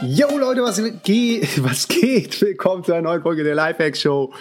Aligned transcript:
Yo 0.00 0.38
Leute, 0.38 0.62
was 0.62 0.80
geht? 1.02 1.64
Was 1.64 1.88
geht? 1.88 2.40
Willkommen 2.40 2.84
zu 2.84 2.92
einer 2.92 3.02
neuen 3.02 3.22
Folge 3.22 3.42
der 3.42 3.56
Lifehack 3.56 3.96
Show 3.96 4.32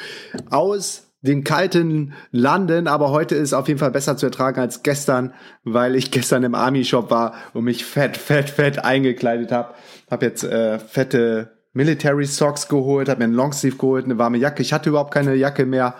aus 0.51 1.07
dem 1.21 1.43
kalten 1.43 2.13
Landen, 2.31 2.87
aber 2.87 3.09
heute 3.09 3.33
ist 3.33 3.53
auf 3.53 3.67
jeden 3.67 3.79
Fall 3.79 3.89
besser 3.89 4.17
zu 4.17 4.27
ertragen 4.27 4.59
als 4.59 4.83
gestern, 4.83 5.33
weil 5.63 5.95
ich 5.95 6.11
gestern 6.11 6.43
im 6.43 6.53
Army 6.53 6.85
Shop 6.85 7.09
war 7.09 7.33
und 7.53 7.63
mich 7.63 7.85
fett, 7.85 8.17
fett, 8.17 8.51
fett 8.51 8.85
eingekleidet 8.85 9.51
habe. 9.51 9.73
Hab 10.11 10.21
jetzt 10.21 10.43
äh, 10.43 10.77
fette 10.77 11.57
Military 11.73 12.25
Socks 12.25 12.67
geholt, 12.67 13.09
habe 13.09 13.19
mir 13.19 13.25
einen 13.25 13.33
Longsleeve 13.33 13.77
geholt, 13.77 14.05
eine 14.05 14.19
warme 14.19 14.37
Jacke. 14.37 14.61
Ich 14.61 14.73
hatte 14.73 14.89
überhaupt 14.89 15.13
keine 15.13 15.33
Jacke 15.33 15.65
mehr. 15.65 15.95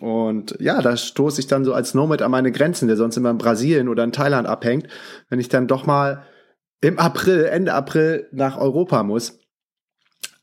Und 0.00 0.54
ja, 0.60 0.82
da 0.82 0.98
stoße 0.98 1.40
ich 1.40 1.46
dann 1.46 1.64
so 1.64 1.72
als 1.72 1.94
Nomad 1.94 2.20
an 2.20 2.30
meine 2.30 2.52
Grenzen, 2.52 2.88
der 2.88 2.98
sonst 2.98 3.16
immer 3.16 3.30
in 3.30 3.38
Brasilien 3.38 3.88
oder 3.88 4.04
in 4.04 4.12
Thailand 4.12 4.46
abhängt, 4.46 4.86
wenn 5.30 5.40
ich 5.40 5.48
dann 5.48 5.66
doch 5.66 5.86
mal 5.86 6.24
im 6.82 6.98
April, 6.98 7.44
Ende 7.44 7.72
April 7.72 8.28
nach 8.32 8.58
Europa 8.58 9.02
muss. 9.02 9.38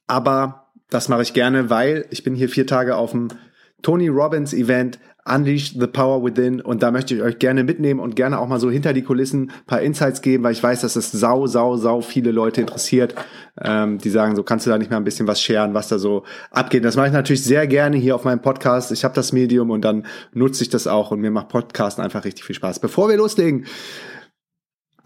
Aber 0.08 0.72
das 0.90 1.08
mache 1.08 1.22
ich 1.22 1.34
gerne, 1.34 1.70
weil 1.70 2.06
ich 2.10 2.24
bin 2.24 2.34
hier 2.34 2.50
vier 2.50 2.66
Tage 2.66 2.96
auf 2.96 3.12
dem 3.12 3.28
Tony 3.84 4.08
Robbins 4.08 4.54
Event 4.54 5.00
Unleash 5.26 5.74
the 5.78 5.86
Power 5.86 6.24
Within 6.24 6.60
und 6.62 6.82
da 6.82 6.92
möchte 6.92 7.14
ich 7.14 7.22
euch 7.22 7.38
gerne 7.38 7.64
mitnehmen 7.64 8.00
und 8.00 8.16
gerne 8.16 8.40
auch 8.40 8.48
mal 8.48 8.60
so 8.60 8.72
hinter 8.72 8.94
die 8.94 9.04
Kulissen 9.04 9.52
paar 9.68 9.82
Insights 9.82 10.22
geben, 10.22 10.44
weil 10.44 10.54
ich 10.54 10.64
weiß, 10.64 10.82
dass 10.82 10.96
es 10.96 11.12
sau, 11.12 11.46
sau, 11.46 11.78
sau 11.78 12.02
viele 12.02 12.32
Leute 12.32 12.62
interessiert, 12.62 13.14
ähm, 13.62 14.00
die 14.00 14.10
sagen, 14.10 14.36
so 14.36 14.44
kannst 14.44 14.66
du 14.66 14.72
da 14.72 14.78
nicht 14.78 14.90
mehr 14.90 14.98
ein 14.98 15.04
bisschen 15.04 15.28
was 15.28 15.42
scheren, 15.42 15.74
was 15.74 15.88
da 15.90 16.00
so 16.00 16.24
abgeht. 16.50 16.84
Das 16.84 16.96
mache 16.96 17.08
ich 17.08 17.14
natürlich 17.14 17.44
sehr 17.44 17.68
gerne 17.68 17.98
hier 17.98 18.16
auf 18.16 18.24
meinem 18.24 18.42
Podcast. 18.42 18.92
Ich 18.92 19.04
habe 19.04 19.14
das 19.14 19.32
Medium 19.32 19.70
und 19.70 19.82
dann 19.82 20.08
nutze 20.34 20.64
ich 20.64 20.70
das 20.70 20.88
auch 20.88 21.12
und 21.12 21.20
mir 21.20 21.32
macht 21.32 21.50
Podcasten 21.50 22.04
einfach 22.04 22.24
richtig 22.24 22.46
viel 22.46 22.56
Spaß. 22.56 22.80
Bevor 22.80 23.10
wir 23.10 23.18
loslegen, 23.18 23.66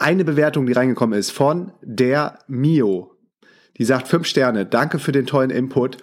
eine 0.04 0.26
Bewertung, 0.26 0.66
die 0.66 0.74
reingekommen 0.74 1.18
ist 1.18 1.32
von 1.32 1.72
der 1.82 2.40
Mio. 2.48 3.12
Die 3.78 3.86
sagt 3.86 4.10
fünf 4.10 4.28
Sterne. 4.28 4.66
Danke 4.66 5.00
für 5.00 5.14
den 5.14 5.26
tollen 5.26 5.50
Input. 5.50 5.98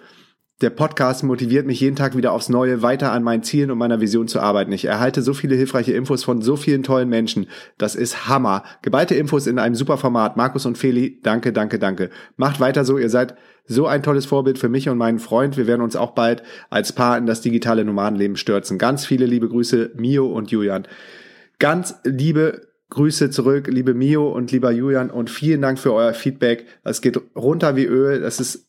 Der 0.61 0.71
Podcast 0.71 1.23
motiviert 1.23 1.67
mich 1.67 1.79
jeden 1.79 1.95
Tag 1.95 2.17
wieder 2.17 2.31
aufs 2.33 2.49
Neue, 2.49 2.81
weiter 2.81 3.11
an 3.11 3.23
meinen 3.23 3.43
Zielen 3.43 3.69
und 3.71 3.77
meiner 3.77 4.01
Vision 4.01 4.27
zu 4.27 4.39
arbeiten. 4.39 4.71
Ich 4.71 4.85
erhalte 4.85 5.21
so 5.21 5.33
viele 5.33 5.55
hilfreiche 5.55 5.93
Infos 5.93 6.23
von 6.23 6.41
so 6.41 6.55
vielen 6.55 6.81
tollen 6.81 7.09
Menschen. 7.09 7.47
Das 7.77 7.95
ist 7.95 8.27
Hammer. 8.27 8.63
Geballte 8.81 9.15
Infos 9.15 9.45
in 9.45 9.59
einem 9.59 9.75
super 9.75 9.97
Format. 9.97 10.35
Markus 10.35 10.65
und 10.65 10.79
Feli, 10.79 11.19
danke, 11.21 11.53
danke, 11.53 11.77
danke. 11.77 12.09
Macht 12.37 12.59
weiter 12.59 12.85
so. 12.85 12.97
Ihr 12.97 13.09
seid 13.09 13.35
so 13.65 13.85
ein 13.85 14.01
tolles 14.01 14.25
Vorbild 14.25 14.57
für 14.57 14.69
mich 14.69 14.89
und 14.89 14.97
meinen 14.97 15.19
Freund. 15.19 15.57
Wir 15.57 15.67
werden 15.67 15.81
uns 15.81 15.95
auch 15.95 16.11
bald 16.11 16.41
als 16.71 16.91
Paar 16.91 17.19
in 17.19 17.27
das 17.27 17.41
digitale 17.41 17.85
Nomadenleben 17.85 18.35
stürzen. 18.35 18.79
Ganz 18.79 19.05
viele 19.05 19.27
liebe 19.27 19.47
Grüße, 19.47 19.91
Mio 19.95 20.25
und 20.25 20.49
Julian. 20.49 20.87
Ganz 21.59 21.95
liebe 22.03 22.70
Grüße 22.91 23.29
zurück, 23.29 23.67
liebe 23.67 23.93
Mio 23.93 24.29
und 24.29 24.51
lieber 24.51 24.69
Julian 24.71 25.09
und 25.09 25.29
vielen 25.29 25.61
Dank 25.61 25.79
für 25.79 25.93
euer 25.93 26.13
Feedback. 26.13 26.65
Es 26.83 27.01
geht 27.01 27.19
runter 27.35 27.75
wie 27.77 27.85
Öl. 27.85 28.19
Das 28.19 28.39
ist 28.39 28.67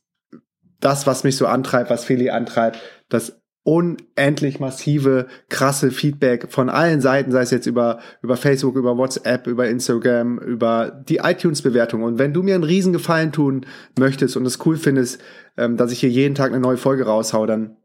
das, 0.80 1.06
was 1.06 1.24
mich 1.24 1.36
so 1.36 1.46
antreibt, 1.46 1.90
was 1.90 2.04
Feli 2.04 2.30
antreibt, 2.30 2.78
das 3.08 3.42
unendlich 3.64 4.60
massive, 4.60 5.26
krasse 5.48 5.90
Feedback 5.90 6.50
von 6.50 6.68
allen 6.68 7.00
Seiten, 7.00 7.30
sei 7.30 7.42
es 7.42 7.50
jetzt 7.50 7.66
über, 7.66 7.98
über 8.22 8.36
Facebook, 8.36 8.76
über 8.76 8.96
WhatsApp, 8.96 9.46
über 9.46 9.68
Instagram, 9.68 10.38
über 10.38 11.02
die 11.08 11.18
iTunes-Bewertung. 11.18 12.02
Und 12.02 12.18
wenn 12.18 12.32
du 12.32 12.42
mir 12.42 12.54
einen 12.54 12.64
riesen 12.64 12.92
Gefallen 12.92 13.32
tun 13.32 13.66
möchtest 13.98 14.36
und 14.36 14.46
es 14.46 14.64
cool 14.66 14.76
findest, 14.76 15.20
ähm, 15.56 15.76
dass 15.76 15.92
ich 15.92 16.00
hier 16.00 16.10
jeden 16.10 16.34
Tag 16.34 16.52
eine 16.52 16.60
neue 16.60 16.76
Folge 16.76 17.06
raushau, 17.06 17.46
dann 17.46 17.76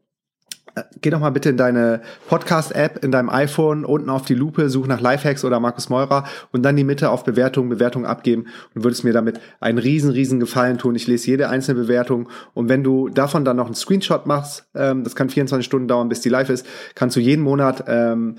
geh 1.00 1.10
doch 1.10 1.20
mal 1.20 1.30
bitte 1.30 1.50
in 1.50 1.56
deine 1.56 2.00
Podcast-App, 2.28 3.04
in 3.04 3.12
deinem 3.12 3.28
iPhone, 3.30 3.84
unten 3.84 4.10
auf 4.10 4.24
die 4.24 4.34
Lupe, 4.34 4.68
such 4.70 4.86
nach 4.86 5.00
Lifehacks 5.00 5.44
oder 5.44 5.60
Markus 5.60 5.88
Meurer 5.88 6.24
und 6.52 6.62
dann 6.62 6.76
die 6.76 6.84
Mitte 6.84 7.10
auf 7.10 7.24
Bewertung, 7.24 7.68
Bewertung 7.68 8.06
abgeben 8.06 8.46
und 8.74 8.84
würdest 8.84 9.04
mir 9.04 9.12
damit 9.12 9.40
einen 9.60 9.78
riesen, 9.78 10.10
riesen 10.10 10.40
Gefallen 10.40 10.78
tun. 10.78 10.94
Ich 10.94 11.06
lese 11.06 11.28
jede 11.28 11.48
einzelne 11.48 11.80
Bewertung 11.80 12.28
und 12.54 12.68
wenn 12.68 12.82
du 12.82 13.08
davon 13.08 13.44
dann 13.44 13.56
noch 13.56 13.66
einen 13.66 13.74
Screenshot 13.74 14.26
machst, 14.26 14.66
ähm, 14.74 15.04
das 15.04 15.14
kann 15.14 15.30
24 15.30 15.64
Stunden 15.64 15.88
dauern, 15.88 16.08
bis 16.08 16.20
die 16.20 16.28
live 16.28 16.50
ist, 16.50 16.66
kannst 16.94 17.16
du 17.16 17.20
jeden 17.20 17.42
Monat 17.42 17.84
ähm, 17.86 18.36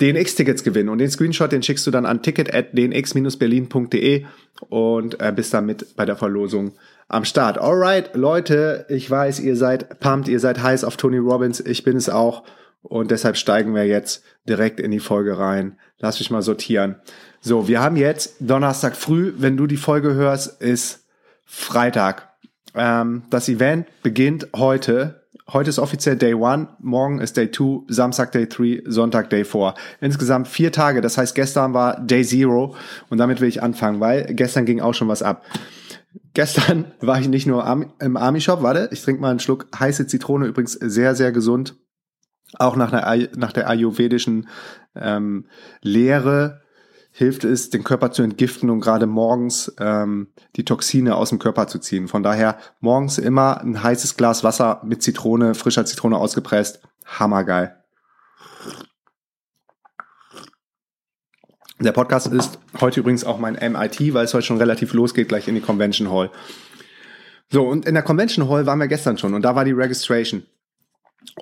DNX-Tickets 0.00 0.64
gewinnen. 0.64 0.88
Und 0.88 0.98
den 0.98 1.10
Screenshot, 1.10 1.52
den 1.52 1.62
schickst 1.62 1.86
du 1.86 1.90
dann 1.90 2.06
an 2.06 2.22
ticket 2.22 2.54
at 2.54 2.76
dnx-berlin.de 2.76 4.24
und 4.68 5.20
äh, 5.20 5.32
bist 5.34 5.54
damit 5.54 5.96
bei 5.96 6.04
der 6.04 6.16
Verlosung 6.16 6.72
am 7.08 7.24
Start. 7.24 7.58
Alright, 7.58 8.14
Leute, 8.14 8.86
ich 8.88 9.10
weiß, 9.10 9.40
ihr 9.40 9.56
seid 9.56 10.00
pumped, 10.00 10.28
ihr 10.28 10.40
seid 10.40 10.62
heiß 10.62 10.84
auf 10.84 10.96
Tony 10.96 11.18
Robbins, 11.18 11.60
ich 11.60 11.84
bin 11.84 11.96
es 11.96 12.08
auch. 12.08 12.44
Und 12.82 13.10
deshalb 13.10 13.36
steigen 13.36 13.74
wir 13.74 13.86
jetzt 13.86 14.22
direkt 14.46 14.78
in 14.78 14.90
die 14.90 15.00
Folge 15.00 15.38
rein. 15.38 15.78
Lass 16.00 16.18
mich 16.18 16.30
mal 16.30 16.42
sortieren. 16.42 16.96
So, 17.40 17.66
wir 17.66 17.80
haben 17.80 17.96
jetzt 17.96 18.36
Donnerstag 18.40 18.94
früh, 18.94 19.32
wenn 19.38 19.56
du 19.56 19.66
die 19.66 19.78
Folge 19.78 20.14
hörst, 20.14 20.60
ist 20.60 21.06
Freitag. 21.46 22.28
Ähm, 22.74 23.22
das 23.30 23.48
Event 23.48 23.86
beginnt 24.02 24.48
heute. 24.54 25.22
Heute 25.52 25.70
ist 25.70 25.78
offiziell 25.78 26.16
Day 26.16 26.34
One, 26.34 26.68
morgen 26.80 27.20
ist 27.20 27.36
Day 27.36 27.50
Two, 27.50 27.84
Samstag 27.88 28.32
Day 28.32 28.48
Three, 28.48 28.82
Sonntag 28.86 29.28
Day 29.28 29.44
Four. 29.44 29.74
Insgesamt 30.00 30.48
vier 30.48 30.72
Tage, 30.72 31.02
das 31.02 31.18
heißt 31.18 31.34
gestern 31.34 31.74
war 31.74 32.00
Day 32.00 32.24
Zero 32.24 32.74
und 33.10 33.18
damit 33.18 33.42
will 33.42 33.48
ich 33.48 33.62
anfangen, 33.62 34.00
weil 34.00 34.24
gestern 34.34 34.64
ging 34.64 34.80
auch 34.80 34.94
schon 34.94 35.08
was 35.08 35.22
ab. 35.22 35.44
Gestern 36.32 36.92
war 37.00 37.20
ich 37.20 37.28
nicht 37.28 37.46
nur 37.46 37.64
im 37.98 38.16
Army 38.16 38.40
Shop, 38.40 38.62
warte, 38.62 38.88
ich 38.92 39.02
trinke 39.02 39.20
mal 39.20 39.30
einen 39.30 39.40
Schluck 39.40 39.66
heiße 39.78 40.06
Zitrone, 40.06 40.46
übrigens 40.46 40.72
sehr, 40.72 41.14
sehr 41.14 41.32
gesund. 41.32 41.76
Auch 42.56 42.76
nach, 42.76 42.92
einer, 42.92 43.28
nach 43.36 43.52
der 43.52 43.68
ayurvedischen 43.68 44.48
ähm, 44.94 45.46
Lehre 45.82 46.62
hilft 47.10 47.44
es, 47.44 47.70
den 47.70 47.84
Körper 47.84 48.10
zu 48.10 48.22
entgiften 48.22 48.70
und 48.70 48.80
gerade 48.80 49.06
morgens 49.06 49.72
ähm, 49.78 50.28
die 50.56 50.64
Toxine 50.64 51.14
aus 51.14 51.30
dem 51.30 51.38
Körper 51.38 51.68
zu 51.68 51.78
ziehen. 51.78 52.08
Von 52.08 52.22
daher 52.22 52.58
morgens 52.80 53.18
immer 53.18 53.60
ein 53.60 53.82
heißes 53.82 54.16
Glas 54.16 54.42
Wasser 54.42 54.80
mit 54.84 55.02
Zitrone, 55.02 55.54
frischer 55.54 55.86
Zitrone 55.86 56.16
ausgepresst. 56.16 56.80
Hammergeil. 57.06 57.83
Der 61.80 61.92
Podcast 61.92 62.28
ist 62.28 62.58
heute 62.80 63.00
übrigens 63.00 63.24
auch 63.24 63.38
mein 63.38 63.54
MIT, 63.54 64.14
weil 64.14 64.24
es 64.24 64.34
heute 64.34 64.46
schon 64.46 64.58
relativ 64.58 64.92
losgeht, 64.92 65.28
gleich 65.28 65.48
in 65.48 65.56
die 65.56 65.60
Convention 65.60 66.10
Hall. 66.10 66.30
So, 67.50 67.66
und 67.66 67.86
in 67.86 67.94
der 67.94 68.02
Convention 68.02 68.48
Hall 68.48 68.66
waren 68.66 68.78
wir 68.78 68.86
gestern 68.86 69.18
schon 69.18 69.34
und 69.34 69.42
da 69.42 69.54
war 69.54 69.64
die 69.64 69.72
Registration. 69.72 70.44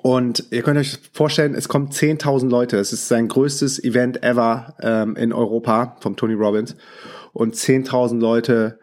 Und 0.01 0.45
ihr 0.51 0.63
könnt 0.63 0.79
euch 0.79 0.97
vorstellen, 1.13 1.53
es 1.53 1.67
kommen 1.67 1.89
10.000 1.89 2.49
Leute. 2.49 2.77
Es 2.77 2.93
ist 2.93 3.07
sein 3.07 3.27
größtes 3.27 3.83
Event 3.83 4.23
ever 4.23 4.75
ähm, 4.81 5.15
in 5.15 5.33
Europa 5.33 5.97
vom 5.99 6.15
Tony 6.15 6.33
Robbins. 6.33 6.75
Und 7.31 7.55
10.000 7.55 8.19
Leute 8.19 8.79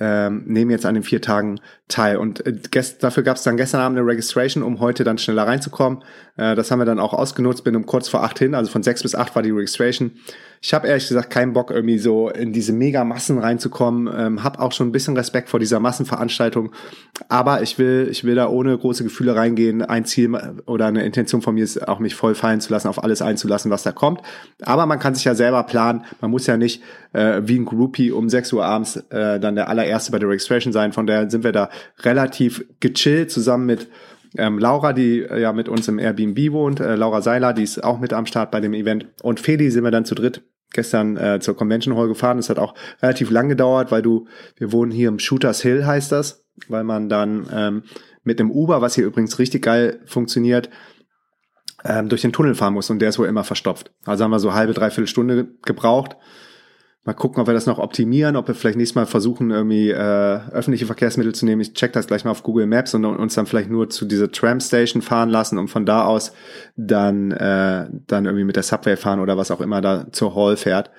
ähm, 0.00 0.44
nehmen 0.46 0.70
jetzt 0.70 0.86
an 0.86 0.94
den 0.94 1.02
vier 1.02 1.20
Tagen 1.20 1.60
teil. 1.88 2.16
Und 2.16 2.46
äh, 2.46 2.54
dafür 3.00 3.22
gab 3.22 3.36
es 3.36 3.42
dann 3.42 3.56
gestern 3.56 3.80
Abend 3.80 3.98
eine 3.98 4.06
Registration, 4.06 4.62
um 4.62 4.80
heute 4.80 5.04
dann 5.04 5.18
schneller 5.18 5.46
reinzukommen. 5.46 6.02
Äh, 6.36 6.54
das 6.54 6.70
haben 6.70 6.78
wir 6.78 6.86
dann 6.86 6.98
auch 6.98 7.12
ausgenutzt, 7.12 7.62
bin 7.64 7.76
um 7.76 7.84
kurz 7.84 8.08
vor 8.08 8.22
acht 8.22 8.38
hin, 8.38 8.54
also 8.54 8.70
von 8.70 8.82
sechs 8.82 9.02
bis 9.02 9.14
acht 9.14 9.34
war 9.34 9.42
die 9.42 9.50
Registration. 9.50 10.12
Ich 10.66 10.72
habe 10.72 10.88
ehrlich 10.88 11.06
gesagt 11.06 11.28
keinen 11.28 11.52
Bock, 11.52 11.70
irgendwie 11.70 11.98
so 11.98 12.30
in 12.30 12.54
diese 12.54 12.72
Mega-Massen 12.72 13.38
reinzukommen. 13.38 14.10
Ähm, 14.16 14.42
hab 14.42 14.58
auch 14.58 14.72
schon 14.72 14.88
ein 14.88 14.92
bisschen 14.92 15.14
Respekt 15.14 15.50
vor 15.50 15.60
dieser 15.60 15.78
Massenveranstaltung. 15.78 16.72
Aber 17.28 17.60
ich 17.60 17.78
will, 17.78 18.08
ich 18.10 18.24
will 18.24 18.34
da 18.34 18.48
ohne 18.48 18.78
große 18.78 19.04
Gefühle 19.04 19.36
reingehen. 19.36 19.82
Ein 19.82 20.06
Ziel 20.06 20.34
oder 20.64 20.86
eine 20.86 21.04
Intention 21.04 21.42
von 21.42 21.54
mir 21.54 21.64
ist 21.64 21.86
auch, 21.86 21.98
mich 21.98 22.14
voll 22.14 22.34
fallen 22.34 22.62
zu 22.62 22.72
lassen, 22.72 22.88
auf 22.88 23.04
alles 23.04 23.20
einzulassen, 23.20 23.70
was 23.70 23.82
da 23.82 23.92
kommt. 23.92 24.22
Aber 24.62 24.86
man 24.86 24.98
kann 24.98 25.14
sich 25.14 25.24
ja 25.26 25.34
selber 25.34 25.64
planen. 25.64 26.06
Man 26.22 26.30
muss 26.30 26.46
ja 26.46 26.56
nicht 26.56 26.82
äh, 27.12 27.42
wie 27.44 27.58
ein 27.58 27.66
Groupie 27.66 28.10
um 28.10 28.30
6 28.30 28.54
Uhr 28.54 28.64
abends 28.64 28.96
äh, 29.10 29.38
dann 29.38 29.56
der 29.56 29.68
allererste 29.68 30.12
bei 30.12 30.18
der 30.18 30.30
Registration 30.30 30.72
sein. 30.72 30.94
Von 30.94 31.06
daher 31.06 31.28
sind 31.28 31.44
wir 31.44 31.52
da 31.52 31.68
relativ 32.02 32.64
gechillt 32.80 33.30
zusammen 33.30 33.66
mit 33.66 33.88
ähm, 34.36 34.58
Laura, 34.58 34.92
die 34.92 35.20
äh, 35.20 35.40
ja 35.40 35.52
mit 35.52 35.68
uns 35.68 35.88
im 35.88 35.98
Airbnb 35.98 36.52
wohnt, 36.52 36.80
äh, 36.80 36.96
Laura 36.96 37.22
Seiler, 37.22 37.52
die 37.52 37.62
ist 37.62 37.82
auch 37.82 38.00
mit 38.00 38.12
am 38.12 38.26
Start 38.26 38.50
bei 38.50 38.60
dem 38.60 38.74
Event 38.74 39.06
und 39.22 39.40
Feli 39.40 39.70
sind 39.70 39.84
wir 39.84 39.90
dann 39.90 40.04
zu 40.04 40.14
dritt 40.14 40.42
gestern 40.72 41.16
äh, 41.16 41.38
zur 41.40 41.56
Convention 41.56 41.96
Hall 41.96 42.08
gefahren. 42.08 42.36
Das 42.36 42.50
hat 42.50 42.58
auch 42.58 42.74
relativ 43.00 43.30
lang 43.30 43.48
gedauert, 43.48 43.92
weil 43.92 44.02
du, 44.02 44.26
wir 44.56 44.72
wohnen 44.72 44.90
hier 44.90 45.08
im 45.08 45.18
Shooters 45.18 45.62
Hill, 45.62 45.86
heißt 45.86 46.12
das, 46.12 46.44
weil 46.68 46.84
man 46.84 47.08
dann 47.08 47.46
ähm, 47.52 47.82
mit 48.24 48.40
einem 48.40 48.50
Uber, 48.50 48.82
was 48.82 48.94
hier 48.94 49.06
übrigens 49.06 49.38
richtig 49.38 49.62
geil 49.62 50.00
funktioniert, 50.04 50.68
ähm, 51.84 52.08
durch 52.08 52.22
den 52.22 52.32
Tunnel 52.32 52.54
fahren 52.54 52.74
muss 52.74 52.90
und 52.90 52.98
der 52.98 53.10
ist 53.10 53.18
wohl 53.18 53.28
immer 53.28 53.44
verstopft. 53.44 53.92
Also 54.04 54.24
haben 54.24 54.30
wir 54.30 54.40
so 54.40 54.54
halbe, 54.54 54.74
dreiviertel 54.74 55.06
Stunde 55.06 55.48
gebraucht. 55.62 56.16
Mal 57.06 57.12
gucken, 57.12 57.42
ob 57.42 57.46
wir 57.46 57.52
das 57.52 57.66
noch 57.66 57.78
optimieren, 57.78 58.34
ob 58.34 58.48
wir 58.48 58.54
vielleicht 58.54 58.78
nächstes 58.78 58.94
Mal 58.94 59.04
versuchen, 59.04 59.50
irgendwie 59.50 59.90
äh, 59.90 60.40
öffentliche 60.52 60.86
Verkehrsmittel 60.86 61.34
zu 61.34 61.44
nehmen. 61.44 61.60
Ich 61.60 61.74
check 61.74 61.92
das 61.92 62.06
gleich 62.06 62.24
mal 62.24 62.30
auf 62.30 62.42
Google 62.42 62.66
Maps 62.66 62.94
und 62.94 63.04
uns 63.04 63.34
dann 63.34 63.44
vielleicht 63.44 63.68
nur 63.68 63.90
zu 63.90 64.06
dieser 64.06 64.32
Tram 64.32 64.58
Station 64.58 65.02
fahren 65.02 65.28
lassen 65.28 65.58
und 65.58 65.68
von 65.68 65.84
da 65.84 66.06
aus 66.06 66.32
dann, 66.76 67.30
äh, 67.32 67.90
dann 68.06 68.24
irgendwie 68.24 68.44
mit 68.44 68.56
der 68.56 68.62
Subway 68.62 68.96
fahren 68.96 69.20
oder 69.20 69.36
was 69.36 69.50
auch 69.50 69.60
immer 69.60 69.82
da 69.82 70.06
zur 70.12 70.34
Hall 70.34 70.56
fährt. 70.56 70.90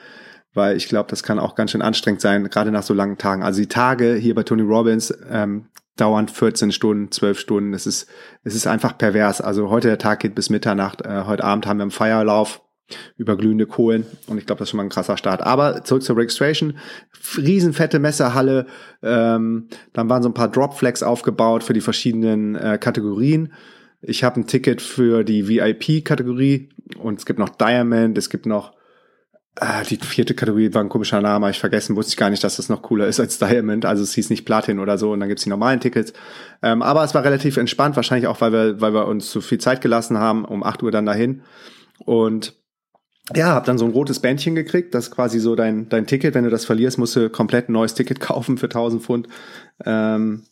Weil 0.54 0.78
ich 0.78 0.88
glaube, 0.88 1.10
das 1.10 1.24
kann 1.24 1.40
auch 1.40 1.56
ganz 1.56 1.72
schön 1.72 1.81
anstrengend 1.81 2.22
sein, 2.22 2.44
gerade 2.52 2.72
nach 2.72 2.84
so 2.84 2.94
langen 2.94 3.18
Tagen. 3.18 3.42
Also 3.42 3.60
die 3.60 3.68
Tage 3.68 4.13
hier 4.13 4.36
bei 4.36 4.44
Tony 4.44 4.62
Robbins 4.62 5.12
ähm, 5.28 5.69
dauern 5.98 6.28
14 6.28 6.72
Stunden, 6.72 7.12
12 7.12 7.40
Stunden. 7.40 7.74
Es 7.74 7.88
ist, 7.88 8.07
es 8.44 8.54
ist 8.54 8.68
einfach 8.68 8.96
pervers. 8.96 9.42
Also 9.42 9.72
heute 9.72 9.88
der 9.88 9.98
Tag 9.98 10.19
geht 10.19 10.36
bis 10.36 10.52
Mitternacht. 10.52 11.02
Äh, 11.02 11.24
heute 11.25 11.44
Abend 11.44 11.66
haben 11.66 11.80
wir 11.80 11.84
einen 11.84 11.92
Feierlauf 11.92 12.62
über 13.18 13.36
glühende 13.38 13.66
Kohlen. 13.66 14.06
Und 14.28 14.38
ich 14.38 14.46
glaube, 14.46 14.60
das 14.60 14.68
ist 14.68 14.72
schon 14.72 14.78
mal 14.78 14.84
ein 14.84 14.90
krasser 14.90 15.18
Start. 15.18 15.42
Aber 15.42 15.84
zurück 15.84 16.04
zur 16.04 16.18
Registration. 16.18 16.78
Riesenfette 17.38 18.00
Messerhalle. 18.00 18.68
Ähm, 19.02 19.68
dann 19.94 20.10
waren 20.10 20.24
so 20.24 20.30
ein 20.30 20.34
paar 20.34 20.52
Dropflags 20.52 21.04
aufgebaut 21.04 21.64
für 21.64 21.74
die 21.74 21.82
verschiedenen 21.82 22.56
äh, 22.56 22.78
Kategorien. 22.80 23.54
Ich 24.02 24.24
habe 24.24 24.40
ein 24.40 24.48
Ticket 24.48 24.82
für 24.82 25.24
die 25.24 25.48
VIP-Kategorie 25.48 26.70
und 27.00 27.20
es 27.20 27.26
gibt 27.26 27.40
noch 27.40 27.50
Diamond, 27.50 28.18
es 28.18 28.30
gibt 28.30 28.46
noch 28.46 28.74
äh, 29.60 29.84
die 29.90 29.98
vierte 29.98 30.34
Kategorie 30.34 30.74
war 30.74 30.84
ein 30.84 30.90
komischer 30.90 31.22
Name, 31.22 31.50
ich 31.50 31.60
vergessen, 31.60 31.96
wusste 31.96 32.12
ich 32.12 32.18
gar 32.18 32.30
nicht, 32.30 32.44
dass 32.44 32.58
das 32.58 32.70
noch 32.70 32.81
cooler 32.81 33.08
ist 33.08 33.20
als 33.20 33.40
Diamond. 33.40 33.86
Also 33.86 34.04
es 34.04 34.14
hieß 34.14 34.30
nicht 34.30 34.46
Platin 34.46 34.80
oder 34.80 34.98
so 34.98 35.12
und 35.12 35.22
dann 35.22 35.30
gibt's 35.30 35.44
die 35.44 35.50
normalen 35.50 35.80
Tickets. 35.80 36.14
Ähm, 36.62 36.81
aber 36.81 37.04
es 37.04 37.16
war 37.16 37.24
relativ 37.24 37.58
entspannt, 37.58 37.96
wahrscheinlich 37.96 38.28
auch, 38.28 38.42
weil 38.42 38.52
wir, 38.52 38.81
weil 38.81 38.94
wir 38.94 39.08
uns 39.08 39.31
zu 39.31 39.42
viel 39.42 39.60
Zeit 39.60 39.81
gelassen 39.81 40.18
haben, 40.18 40.46
um 40.46 40.64
8 40.64 40.84
Uhr 40.84 40.92
dann 40.92 41.06
dahin. 41.06 41.42
Und 42.00 42.54
ja, 43.33 43.54
hab 43.54 43.66
dann 43.66 43.77
so 43.77 43.86
ein 43.86 43.92
rotes 43.92 44.19
Bändchen 44.19 44.54
gekriegt, 44.54 44.94
das 44.94 45.06
ist 45.06 45.12
quasi 45.12 45.39
so 45.39 45.56
dein, 45.56 45.89
dein 45.89 46.06
Ticket. 46.06 46.36
Wenn 46.36 46.44
du 46.44 46.50
das 46.50 46.66
verlierst, 46.66 46.98
musst 46.98 47.16
du 47.16 47.30
komplett 47.30 47.69
ein 47.69 47.74
neues 47.74 47.95
Ticket 47.95 48.19
kaufen 48.19 48.57
für 48.57 48.68
1000 48.68 49.01
Pfund. 49.01 49.27
Ähm, 49.83 50.44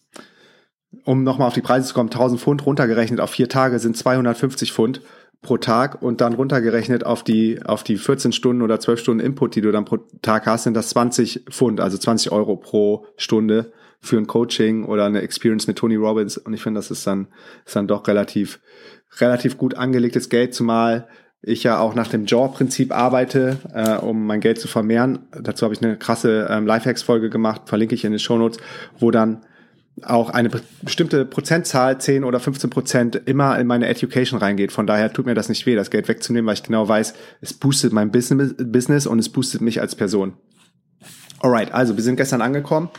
um 1.06 1.24
nochmal 1.24 1.48
auf 1.48 1.54
die 1.54 1.62
Preise 1.62 1.88
zu 1.88 1.94
kommen, 1.94 2.10
1000 2.10 2.40
Pfund 2.42 2.66
runtergerechnet 2.66 3.20
auf 3.20 3.32
vier 3.32 3.50
Tage 3.50 3.80
sind 3.80 3.98
250 3.98 4.72
Pfund 4.74 5.02
pro 5.42 5.58
Tag 5.58 6.02
und 6.02 6.22
dann 6.22 6.34
runtergerechnet 6.34 7.06
auf 7.06 7.24
die, 7.24 7.62
auf 7.64 7.84
die 7.84 7.98
14 7.98 8.32
Stunden 8.32 8.62
oder 8.62 8.80
12 8.80 9.00
Stunden 9.00 9.26
Input, 9.26 9.56
die 9.56 9.62
du 9.62 9.72
dann 9.72 9.86
pro 9.86 9.98
Tag 10.22 10.46
hast, 10.46 10.64
sind 10.64 10.74
das 10.74 10.90
20 10.90 11.46
Pfund, 11.52 11.82
also 11.82 11.98
20 11.98 12.32
Euro 12.32 12.56
pro 12.56 13.06
Stunde 13.18 13.74
für 14.00 14.18
ein 14.18 14.28
Coaching 14.28 14.86
oder 14.86 15.06
eine 15.06 15.22
Experience 15.22 15.68
mit 15.68 15.78
Tony 15.78 15.96
Robbins. 15.96 16.38
Und 16.38 16.54
ich 16.54 16.64
finde, 16.64 16.80
das 16.80 16.92
ist 16.92 17.06
dann, 17.06 17.28
ist 17.66 17.76
dann 17.76 17.88
doch 17.88 18.08
relativ, 18.08 18.60
relativ 19.20 19.58
gut 19.58 19.76
angelegtes 19.76 20.30
Geld, 20.30 20.54
zumal 20.54 21.08
ich 21.44 21.64
ja 21.64 21.80
auch 21.80 21.94
nach 21.94 22.08
dem 22.08 22.26
Jaw-Prinzip 22.26 22.94
arbeite, 22.94 23.58
äh, 23.74 23.98
um 23.98 24.26
mein 24.26 24.40
Geld 24.40 24.60
zu 24.60 24.70
vermehren. 24.70 25.20
Dazu 25.32 25.66
habe 25.66 25.74
ich 25.76 25.84
eine 25.84 25.98
krasse 25.98 26.48
ähm, 26.50 26.66
Lifehacks-Folge 26.66 27.30
gemacht, 27.30 27.64
verlinke 27.66 27.94
ich 27.94 28.06
in 28.06 28.12
den 28.12 28.20
Shownotes, 28.20 28.60
wo 28.98 29.12
dann 29.12 29.42
auch 30.02 30.30
eine 30.30 30.50
bestimmte 30.82 31.26
Prozentzahl, 31.26 32.00
10 32.00 32.24
oder 32.24 32.40
15 32.40 32.70
Prozent, 32.70 33.22
immer 33.26 33.60
in 33.60 33.68
meine 33.68 33.88
Education 33.88 34.40
reingeht. 34.40 34.72
Von 34.72 34.88
daher 34.88 35.12
tut 35.12 35.26
mir 35.26 35.36
das 35.36 35.50
nicht 35.50 35.66
weh, 35.66 35.76
das 35.76 35.92
Geld 35.92 36.08
wegzunehmen, 36.08 36.48
weil 36.48 36.56
ich 36.56 36.64
genau 36.64 36.88
weiß, 36.88 37.14
es 37.42 37.54
boostet 37.54 37.94
mein 37.94 38.10
Business 38.10 39.06
und 39.06 39.20
es 39.20 39.30
boostet 39.30 39.62
mich 39.62 39.82
als 39.82 39.96
Person. 39.96 40.34
Alright, 41.40 41.74
also 41.74 41.96
wir 41.96 42.04
sind 42.04 42.16
gestern 42.16 42.42
angekommen, 42.42 42.90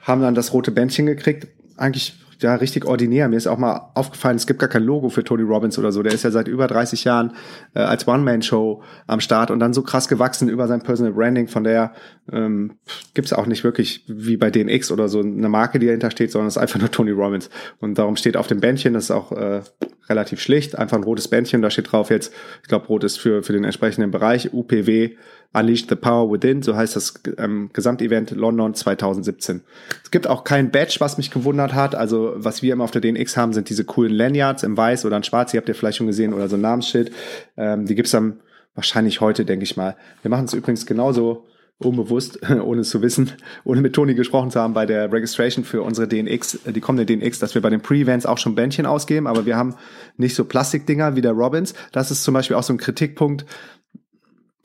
haben 0.00 0.20
dann 0.20 0.34
das 0.34 0.52
rote 0.52 0.72
Bändchen 0.72 1.06
gekriegt. 1.06 1.46
Eigentlich 1.76 2.16
ja 2.42 2.54
richtig 2.54 2.84
ordinär. 2.84 3.28
Mir 3.28 3.36
ist 3.36 3.46
auch 3.46 3.58
mal 3.58 3.90
aufgefallen, 3.94 4.36
es 4.36 4.46
gibt 4.46 4.60
gar 4.60 4.68
kein 4.68 4.82
Logo 4.82 5.08
für 5.08 5.24
Tony 5.24 5.42
Robbins 5.42 5.78
oder 5.78 5.92
so. 5.92 6.02
Der 6.02 6.12
ist 6.12 6.24
ja 6.24 6.30
seit 6.30 6.48
über 6.48 6.66
30 6.66 7.04
Jahren 7.04 7.32
äh, 7.74 7.80
als 7.80 8.06
One-Man-Show 8.06 8.82
am 9.06 9.20
Start 9.20 9.50
und 9.50 9.60
dann 9.60 9.72
so 9.72 9.82
krass 9.82 10.08
gewachsen 10.08 10.48
über 10.48 10.66
sein 10.68 10.82
Personal 10.82 11.12
Branding. 11.12 11.48
Von 11.48 11.64
der 11.64 11.92
ähm, 12.32 12.72
gibt 13.14 13.32
auch 13.32 13.46
nicht 13.46 13.64
wirklich 13.64 14.04
wie 14.06 14.36
bei 14.36 14.50
DNX 14.50 14.90
oder 14.90 15.08
so 15.08 15.20
eine 15.20 15.48
Marke, 15.48 15.78
die 15.78 15.86
dahinter 15.86 16.10
steht, 16.10 16.30
sondern 16.32 16.48
es 16.48 16.56
ist 16.56 16.62
einfach 16.62 16.80
nur 16.80 16.90
Tony 16.90 17.10
Robbins. 17.10 17.50
Und 17.80 17.98
darum 17.98 18.16
steht 18.16 18.36
auf 18.36 18.46
dem 18.46 18.60
Bändchen, 18.60 18.94
das 18.94 19.04
ist 19.04 19.10
auch 19.10 19.32
äh, 19.32 19.62
relativ 20.08 20.40
schlicht, 20.40 20.78
einfach 20.78 20.96
ein 20.96 21.04
rotes 21.04 21.28
Bändchen. 21.28 21.62
Da 21.62 21.70
steht 21.70 21.90
drauf 21.90 22.10
jetzt, 22.10 22.32
ich 22.62 22.68
glaube, 22.68 22.86
rot 22.86 23.04
ist 23.04 23.18
für, 23.18 23.42
für 23.42 23.52
den 23.52 23.64
entsprechenden 23.64 24.10
Bereich, 24.10 24.52
UPW 24.52 25.16
Unleash 25.52 25.86
the 25.88 25.94
Power 25.94 26.30
Within, 26.30 26.62
so 26.62 26.76
heißt 26.76 26.96
das 26.96 27.14
ähm, 27.38 27.70
Gesamtevent 27.72 28.30
London 28.32 28.74
2017. 28.74 29.62
Es 30.02 30.10
gibt 30.10 30.26
auch 30.26 30.44
kein 30.44 30.70
Badge, 30.70 30.96
was 30.98 31.16
mich 31.16 31.30
gewundert 31.30 31.74
hat. 31.74 31.94
Also 31.94 32.34
was 32.36 32.62
wir 32.62 32.72
immer 32.72 32.84
auf 32.84 32.90
der 32.90 33.00
DNX 33.00 33.36
haben, 33.36 33.52
sind 33.52 33.68
diese 33.68 33.84
coolen 33.84 34.12
Lanyards 34.12 34.62
im 34.62 34.76
Weiß 34.76 35.04
oder 35.04 35.16
in 35.16 35.22
Schwarz, 35.22 35.52
die 35.52 35.58
habt 35.58 35.68
ihr 35.68 35.74
vielleicht 35.74 35.98
schon 35.98 36.06
gesehen, 36.06 36.34
oder 36.34 36.48
so 36.48 36.56
ein 36.56 36.62
Namensschild. 36.62 37.10
Ähm, 37.56 37.86
die 37.86 37.94
gibt's 37.94 38.10
dann 38.10 38.40
wahrscheinlich 38.74 39.20
heute, 39.20 39.44
denke 39.44 39.64
ich 39.64 39.76
mal. 39.76 39.96
Wir 40.22 40.30
machen 40.30 40.44
es 40.44 40.54
übrigens 40.54 40.86
genauso 40.86 41.46
unbewusst, 41.78 42.38
ohne 42.62 42.82
es 42.82 42.90
zu 42.90 43.02
wissen, 43.02 43.32
ohne 43.64 43.80
mit 43.80 43.94
Toni 43.94 44.14
gesprochen 44.14 44.50
zu 44.50 44.60
haben 44.60 44.74
bei 44.74 44.86
der 44.86 45.12
Registration 45.12 45.64
für 45.64 45.82
unsere 45.82 46.08
DNX, 46.08 46.60
die 46.66 46.80
kommende 46.80 47.06
DNX, 47.06 47.38
dass 47.38 47.54
wir 47.54 47.62
bei 47.62 47.70
den 47.70 47.80
Pre-Events 47.80 48.26
auch 48.26 48.38
schon 48.38 48.54
Bändchen 48.54 48.86
ausgeben, 48.86 49.26
aber 49.26 49.46
wir 49.46 49.56
haben 49.56 49.74
nicht 50.16 50.34
so 50.34 50.44
Plastikdinger 50.44 51.16
wie 51.16 51.20
der 51.20 51.32
Robbins. 51.32 51.74
Das 51.92 52.10
ist 52.10 52.24
zum 52.24 52.34
Beispiel 52.34 52.56
auch 52.56 52.62
so 52.62 52.72
ein 52.72 52.78
Kritikpunkt, 52.78 53.44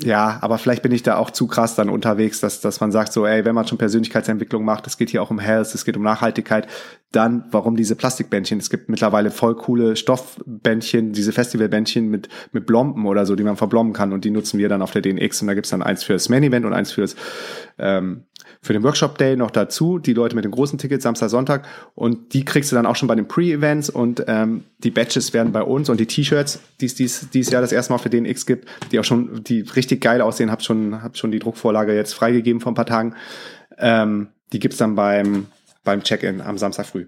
ja, 0.03 0.39
aber 0.41 0.57
vielleicht 0.57 0.81
bin 0.81 0.91
ich 0.91 1.03
da 1.03 1.17
auch 1.17 1.31
zu 1.31 1.47
krass 1.47 1.75
dann 1.75 1.89
unterwegs, 1.89 2.39
dass, 2.39 2.61
dass 2.61 2.79
man 2.79 2.91
sagt 2.91 3.13
so, 3.13 3.25
ey, 3.25 3.45
wenn 3.45 3.55
man 3.55 3.67
schon 3.67 3.77
Persönlichkeitsentwicklung 3.77 4.63
macht, 4.65 4.87
es 4.87 4.97
geht 4.97 5.09
hier 5.09 5.21
auch 5.21 5.29
um 5.29 5.39
Health, 5.39 5.73
es 5.73 5.85
geht 5.85 5.97
um 5.97 6.03
Nachhaltigkeit, 6.03 6.67
dann 7.11 7.45
warum 7.51 7.75
diese 7.75 7.95
Plastikbändchen? 7.95 8.59
Es 8.59 8.69
gibt 8.69 8.89
mittlerweile 8.89 9.31
voll 9.31 9.55
coole 9.55 9.95
Stoffbändchen, 9.95 11.11
diese 11.11 11.31
Festivalbändchen 11.31 12.07
mit, 12.09 12.29
mit 12.51 12.65
Blomben 12.65 13.05
oder 13.05 13.25
so, 13.25 13.35
die 13.35 13.43
man 13.43 13.57
verblommen 13.57 13.93
kann 13.93 14.13
und 14.13 14.23
die 14.23 14.31
nutzen 14.31 14.57
wir 14.57 14.69
dann 14.69 14.81
auf 14.81 14.91
der 14.91 15.01
DNX 15.01 15.41
und 15.41 15.47
da 15.47 15.53
gibt's 15.53 15.71
dann 15.71 15.81
eins 15.81 16.03
fürs 16.03 16.29
Main 16.29 16.43
Event 16.43 16.65
und 16.65 16.73
eins 16.73 16.91
fürs 16.91 17.15
ähm, 17.77 18.23
für 18.61 18.73
den 18.73 18.83
Workshop 18.83 19.17
Day 19.17 19.35
noch 19.35 19.51
dazu, 19.51 19.97
die 19.97 20.13
Leute 20.13 20.35
mit 20.35 20.45
den 20.45 20.51
großen 20.51 20.77
Tickets 20.77 21.03
Samstag, 21.03 21.29
Sonntag 21.29 21.67
und 21.95 22.33
die 22.33 22.45
kriegst 22.45 22.71
du 22.71 22.75
dann 22.75 22.85
auch 22.85 22.95
schon 22.95 23.07
bei 23.07 23.15
den 23.15 23.27
Pre-Events 23.27 23.89
und 23.89 24.23
ähm, 24.27 24.63
die 24.79 24.91
Badges 24.91 25.33
werden 25.33 25.51
bei 25.51 25.63
uns 25.63 25.89
und 25.89 25.99
die 25.99 26.05
T-Shirts, 26.05 26.59
die 26.79 26.85
es 26.85 26.95
dies, 26.95 27.27
dies 27.33 27.49
Jahr 27.49 27.61
das 27.61 27.71
erste 27.71 27.93
Mal 27.93 27.99
für 27.99 28.09
den 28.09 28.25
X 28.25 28.45
gibt, 28.45 28.67
die 28.91 28.99
auch 28.99 29.03
schon, 29.03 29.43
die 29.43 29.61
richtig 29.61 30.01
geil 30.01 30.21
aussehen, 30.21 30.51
hab 30.51 30.63
schon, 30.63 31.01
hab 31.01 31.17
schon 31.17 31.31
die 31.31 31.39
Druckvorlage 31.39 31.95
jetzt 31.95 32.13
freigegeben 32.13 32.61
vor 32.61 32.71
ein 32.71 32.75
paar 32.75 32.85
Tagen. 32.85 33.15
Ähm, 33.77 34.27
die 34.53 34.59
gibt's 34.59 34.77
dann 34.77 34.95
beim, 34.95 35.47
beim 35.83 36.03
Check-in 36.03 36.41
am 36.41 36.57
Samstag 36.57 36.85
früh. 36.85 37.07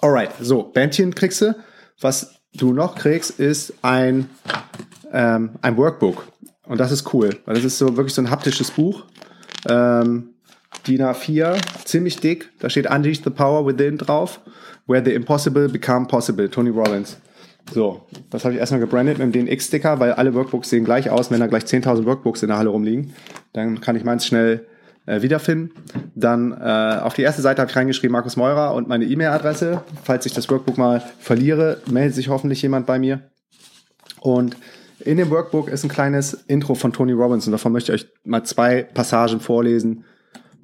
Alright, 0.00 0.30
so, 0.40 0.62
Bändchen 0.62 1.14
kriegst 1.14 1.40
du. 1.42 1.54
Was 2.00 2.34
du 2.54 2.72
noch 2.72 2.96
kriegst, 2.96 3.38
ist 3.38 3.74
ein, 3.82 4.28
ähm, 5.12 5.50
ein 5.62 5.76
Workbook. 5.76 6.26
Und 6.66 6.78
das 6.78 6.92
ist 6.92 7.12
cool, 7.12 7.38
weil 7.44 7.54
das 7.54 7.64
ist 7.64 7.78
so 7.78 7.96
wirklich 7.96 8.14
so 8.14 8.22
ein 8.22 8.30
haptisches 8.30 8.70
Buch. 8.70 9.04
Ähm, 9.68 10.30
DIN 10.86 11.02
A4, 11.02 11.56
ziemlich 11.84 12.16
dick. 12.16 12.50
Da 12.58 12.70
steht 12.70 12.90
Unleash 12.90 13.22
the 13.22 13.30
Power 13.30 13.66
Within 13.66 13.98
drauf. 13.98 14.40
Where 14.86 15.04
the 15.04 15.12
Impossible 15.12 15.68
Become 15.68 16.06
Possible. 16.06 16.50
Tony 16.50 16.70
Robbins. 16.70 17.18
So, 17.70 18.06
das 18.30 18.44
habe 18.44 18.54
ich 18.54 18.60
erstmal 18.60 18.80
gebrandet 18.80 19.18
mit 19.18 19.32
dem 19.32 19.46
DNX-Sticker, 19.46 20.00
weil 20.00 20.12
alle 20.12 20.34
Workbooks 20.34 20.68
sehen 20.68 20.84
gleich 20.84 21.10
aus. 21.10 21.30
Wenn 21.30 21.38
da 21.38 21.46
gleich 21.46 21.64
10.000 21.64 22.04
Workbooks 22.04 22.42
in 22.42 22.48
der 22.48 22.58
Halle 22.58 22.70
rumliegen, 22.70 23.14
dann 23.52 23.80
kann 23.80 23.94
ich 23.94 24.02
meins 24.02 24.26
schnell 24.26 24.66
äh, 25.06 25.22
wiederfinden. 25.22 25.70
Dann 26.14 26.52
äh, 26.52 27.00
auf 27.02 27.14
die 27.14 27.22
erste 27.22 27.42
Seite 27.42 27.60
habe 27.60 27.70
ich 27.70 27.76
reingeschrieben 27.76 28.12
Markus 28.12 28.36
Meurer 28.36 28.74
und 28.74 28.88
meine 28.88 29.04
E-Mail-Adresse. 29.04 29.82
Falls 30.04 30.26
ich 30.26 30.32
das 30.32 30.48
Workbook 30.50 30.78
mal 30.78 31.02
verliere, 31.18 31.80
meldet 31.90 32.14
sich 32.14 32.28
hoffentlich 32.28 32.62
jemand 32.62 32.86
bei 32.86 32.98
mir. 32.98 33.30
Und 34.20 34.56
in 35.00 35.16
dem 35.16 35.30
Workbook 35.30 35.68
ist 35.68 35.82
ein 35.82 35.88
kleines 35.88 36.34
Intro 36.46 36.74
von 36.74 36.92
Tony 36.92 37.12
Robbins 37.12 37.46
und 37.46 37.52
davon 37.52 37.72
möchte 37.72 37.92
ich 37.92 38.02
euch 38.02 38.10
mal 38.24 38.44
zwei 38.44 38.84
Passagen 38.84 39.40
vorlesen, 39.40 40.04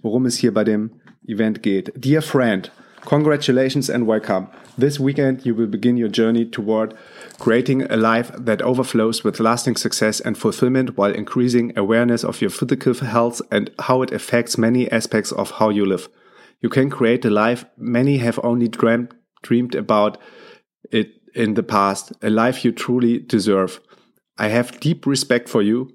worum 0.00 0.26
es 0.26 0.36
hier 0.36 0.54
bei 0.54 0.62
dem 0.62 0.92
Event 1.26 1.62
geht. 1.62 1.92
Dear 1.96 2.22
friend, 2.22 2.70
congratulations 3.04 3.90
and 3.90 4.06
welcome. 4.06 4.46
This 4.78 5.00
weekend 5.00 5.44
you 5.44 5.56
will 5.56 5.66
begin 5.66 6.00
your 6.00 6.08
journey 6.08 6.48
toward 6.48 6.94
creating 7.38 7.82
a 7.82 7.96
life 7.96 8.30
that 8.36 8.62
overflows 8.62 9.22
with 9.22 9.40
lasting 9.40 9.76
success 9.76 10.20
and 10.20 10.36
fulfillment 10.36 10.96
while 10.96 11.14
increasing 11.14 11.72
awareness 11.76 12.24
of 12.24 12.40
your 12.40 12.50
physical 12.50 12.94
health 12.94 13.40
and 13.50 13.70
how 13.78 14.02
it 14.02 14.12
affects 14.12 14.58
many 14.58 14.90
aspects 14.90 15.32
of 15.32 15.52
how 15.52 15.68
you 15.68 15.86
live. 15.86 16.08
You 16.60 16.68
can 16.68 16.90
create 16.90 17.24
a 17.24 17.30
life 17.30 17.64
many 17.76 18.18
have 18.18 18.40
only 18.42 18.66
dreamed, 18.68 19.14
dreamed 19.42 19.76
about 19.76 20.18
it 20.90 21.12
in 21.34 21.54
the 21.54 21.62
past, 21.62 22.12
a 22.22 22.30
life 22.30 22.64
you 22.64 22.72
truly 22.72 23.18
deserve. 23.20 23.80
I 24.36 24.48
have 24.48 24.80
deep 24.80 25.06
respect 25.06 25.48
for 25.48 25.62
you 25.62 25.94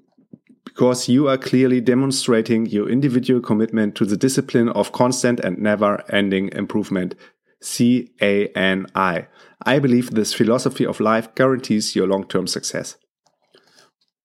because 0.64 1.08
you 1.08 1.28
are 1.28 1.36
clearly 1.36 1.80
demonstrating 1.80 2.66
your 2.66 2.88
individual 2.88 3.40
commitment 3.40 3.94
to 3.96 4.06
the 4.06 4.16
discipline 4.16 4.70
of 4.70 4.92
constant 4.92 5.40
and 5.40 5.58
never 5.58 6.02
ending 6.10 6.48
improvement. 6.52 7.14
C-A-N-I. 7.64 9.28
I 9.66 9.78
believe 9.78 10.10
this 10.10 10.34
philosophy 10.34 10.86
of 10.86 11.00
life 11.00 11.34
guarantees 11.34 11.96
your 11.96 12.06
long-term 12.06 12.46
success. 12.46 12.98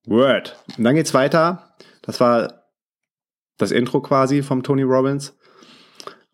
Word. 0.06 0.56
Und 0.78 0.84
dann 0.84 0.96
geht's 0.96 1.14
weiter. 1.14 1.76
Das 2.02 2.20
war 2.20 2.66
das 3.58 3.72
Intro 3.72 4.02
quasi 4.02 4.42
vom 4.42 4.64
Tony 4.64 4.84
Robbins. 4.84 5.34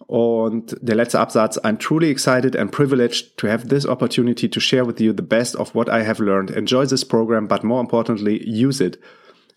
Und 0.08 0.78
der 0.82 0.96
letzte 0.96 1.20
Absatz, 1.20 1.60
I'm 1.60 1.78
truly 1.78 2.10
excited 2.10 2.56
and 2.56 2.72
privileged 2.72 3.38
to 3.38 3.48
have 3.48 3.68
this 3.68 3.88
opportunity 3.88 4.50
to 4.50 4.60
share 4.60 4.86
with 4.86 5.00
you 5.00 5.14
the 5.16 5.24
best 5.24 5.56
of 5.56 5.74
what 5.74 5.90
I 5.90 6.04
have 6.04 6.20
learned. 6.20 6.52
Enjoy 6.52 6.86
this 6.86 7.04
program, 7.06 7.48
but 7.48 7.64
more 7.64 7.82
importantly, 7.82 8.42
use 8.46 8.84
it. 8.84 9.00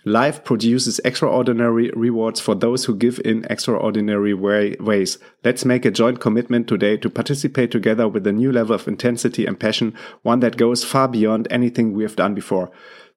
Life 0.05 0.45
produces 0.45 1.01
extraordinary 1.05 1.91
rewards 1.91 2.41
for 2.41 2.55
those 2.55 2.85
who 2.85 2.95
give 2.95 3.21
in 3.25 3.45
extraordinary 3.51 4.33
way, 4.33 4.77
ways. 4.79 5.19
Let's 5.45 5.65
make 5.65 5.85
a 5.85 5.91
joint 5.91 6.21
commitment 6.21 6.69
today 6.69 6.97
to 6.99 7.11
participate 7.11 7.73
together 7.73 8.09
with 8.09 8.25
a 8.27 8.33
new 8.33 8.53
level 8.53 8.77
of 8.77 8.87
intensity 8.87 9.45
and 9.45 9.59
passion, 9.59 9.95
one 10.23 10.39
that 10.41 10.57
goes 10.57 10.85
far 10.85 11.09
beyond 11.09 11.49
anything 11.51 11.93
we 11.93 12.05
have 12.05 12.15
done 12.15 12.35
before. 12.35 12.71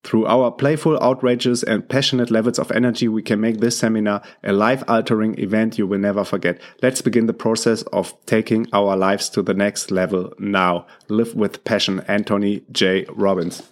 Through 0.04 0.26
our 0.26 0.52
playful, 0.52 0.98
outrages 1.04 1.62
and 1.62 1.88
passionate 1.88 2.32
levels 2.32 2.58
of 2.58 2.72
energy, 2.72 3.08
we 3.08 3.22
can 3.22 3.40
make 3.40 3.60
this 3.60 3.78
seminar 3.78 4.24
a 4.44 4.52
life 4.52 4.84
altering 4.88 5.38
event 5.38 5.78
you 5.78 5.86
will 5.86 6.00
never 6.00 6.24
forget. 6.24 6.60
Let's 6.82 7.04
begin 7.04 7.28
the 7.28 7.34
process 7.34 7.84
of 7.94 8.14
taking 8.26 8.66
our 8.74 8.98
lives 8.98 9.30
to 9.30 9.44
the 9.44 9.54
next 9.54 9.92
level 9.92 10.34
now. 10.40 10.88
Live 11.08 11.36
with 11.36 11.64
passion. 11.64 12.00
Anthony 12.08 12.64
J. 12.72 13.06
Robbins. 13.10 13.72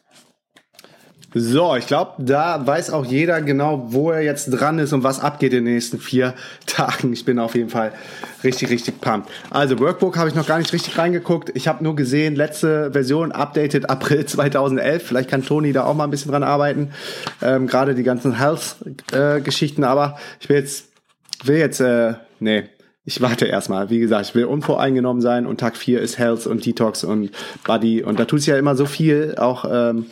So, 1.34 1.76
ich 1.76 1.86
glaube, 1.86 2.14
da 2.18 2.66
weiß 2.66 2.90
auch 2.90 3.06
jeder 3.06 3.42
genau, 3.42 3.86
wo 3.90 4.10
er 4.10 4.22
jetzt 4.22 4.48
dran 4.50 4.80
ist 4.80 4.94
und 4.94 5.04
was 5.04 5.20
abgeht 5.20 5.54
in 5.54 5.64
den 5.64 5.76
nächsten 5.76 6.00
vier 6.00 6.34
Tagen. 6.66 7.14
Ich 7.14 7.24
bin 7.24 7.38
auf 7.38 7.54
jeden 7.54 7.70
Fall 7.70 7.94
richtig, 8.44 8.72
richtig 8.72 9.00
pumped. 9.00 9.30
Also 9.52 9.80
Workbook 9.80 10.18
habe 10.18 10.30
ich 10.30 10.36
noch 10.36 10.48
gar 10.48 10.58
nicht 10.58 10.74
richtig 10.74 10.98
reingeguckt. 10.98 11.52
Ich 11.54 11.68
habe 11.68 11.84
nur 11.84 11.96
gesehen, 11.96 12.36
letzte 12.36 12.92
Version 12.94 13.32
updated 13.32 13.90
April 13.90 14.26
2011. 14.28 15.04
Vielleicht 15.04 15.30
kann 15.30 15.46
Toni 15.46 15.72
da 15.72 15.84
auch 15.84 15.94
mal 15.94 16.06
ein 16.06 16.10
bisschen 16.10 16.32
dran 16.32 16.44
arbeiten. 16.44 16.92
Ähm, 17.44 17.68
Gerade 17.68 17.94
die 17.94 18.04
ganzen 18.04 18.38
Health-Geschichten. 18.38 19.84
Äh, 19.84 19.86
Aber 19.86 20.18
ich 20.40 20.50
will 20.50 20.58
jetzt, 20.58 20.88
will 21.44 21.58
jetzt, 21.58 21.80
äh, 21.80 22.14
nee, 22.40 22.64
ich 23.06 23.22
warte 23.22 23.46
erstmal. 23.46 23.90
Wie 23.92 24.00
gesagt, 24.00 24.26
ich 24.28 24.36
will 24.36 24.46
unvoreingenommen 24.46 25.22
sein 25.22 25.46
und 25.46 25.60
Tag 25.60 25.78
4 25.78 26.02
ist 26.02 26.18
Health 26.18 26.48
und 26.48 26.66
Detox 26.66 27.04
und 27.04 27.32
Body. 27.66 28.04
Und 28.04 28.20
da 28.20 28.26
tut 28.26 28.40
sich 28.40 28.48
ja 28.48 28.58
immer 28.58 28.76
so 28.76 28.86
viel, 28.86 29.36
auch 29.38 29.66
ähm, 29.72 30.08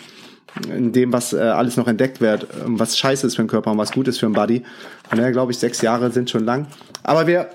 in 0.75 0.91
dem, 0.91 1.13
was 1.13 1.33
äh, 1.33 1.37
alles 1.37 1.77
noch 1.77 1.87
entdeckt 1.87 2.21
wird, 2.21 2.47
was 2.65 2.97
scheiße 2.97 3.27
ist 3.27 3.35
für 3.35 3.43
den 3.43 3.49
Körper 3.49 3.71
und 3.71 3.77
was 3.77 3.91
gut 3.91 4.07
ist 4.07 4.19
für 4.19 4.27
den 4.27 4.33
Body. 4.33 4.63
Von 5.09 5.17
daher 5.17 5.31
glaube 5.31 5.51
ich, 5.51 5.57
sechs 5.57 5.81
Jahre 5.81 6.11
sind 6.11 6.29
schon 6.29 6.45
lang. 6.45 6.67
Aber 7.03 7.27
wir 7.27 7.49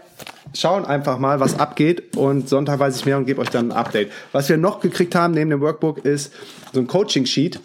schauen 0.54 0.85
einfach 0.85 1.18
mal, 1.18 1.40
was 1.40 1.59
abgeht 1.59 2.16
und 2.16 2.49
Sonntag 2.49 2.78
weiß 2.78 2.97
ich 2.97 3.06
mehr 3.06 3.16
und 3.16 3.26
gebe 3.26 3.40
euch 3.40 3.50
dann 3.50 3.71
ein 3.71 3.76
Update. 3.76 4.11
Was 4.32 4.49
wir 4.49 4.56
noch 4.56 4.80
gekriegt 4.80 5.14
haben 5.14 5.35
neben 5.35 5.50
dem 5.50 5.61
Workbook 5.61 6.04
ist 6.04 6.32
so 6.73 6.80
ein 6.80 6.87
Coaching-Sheet 6.87 7.61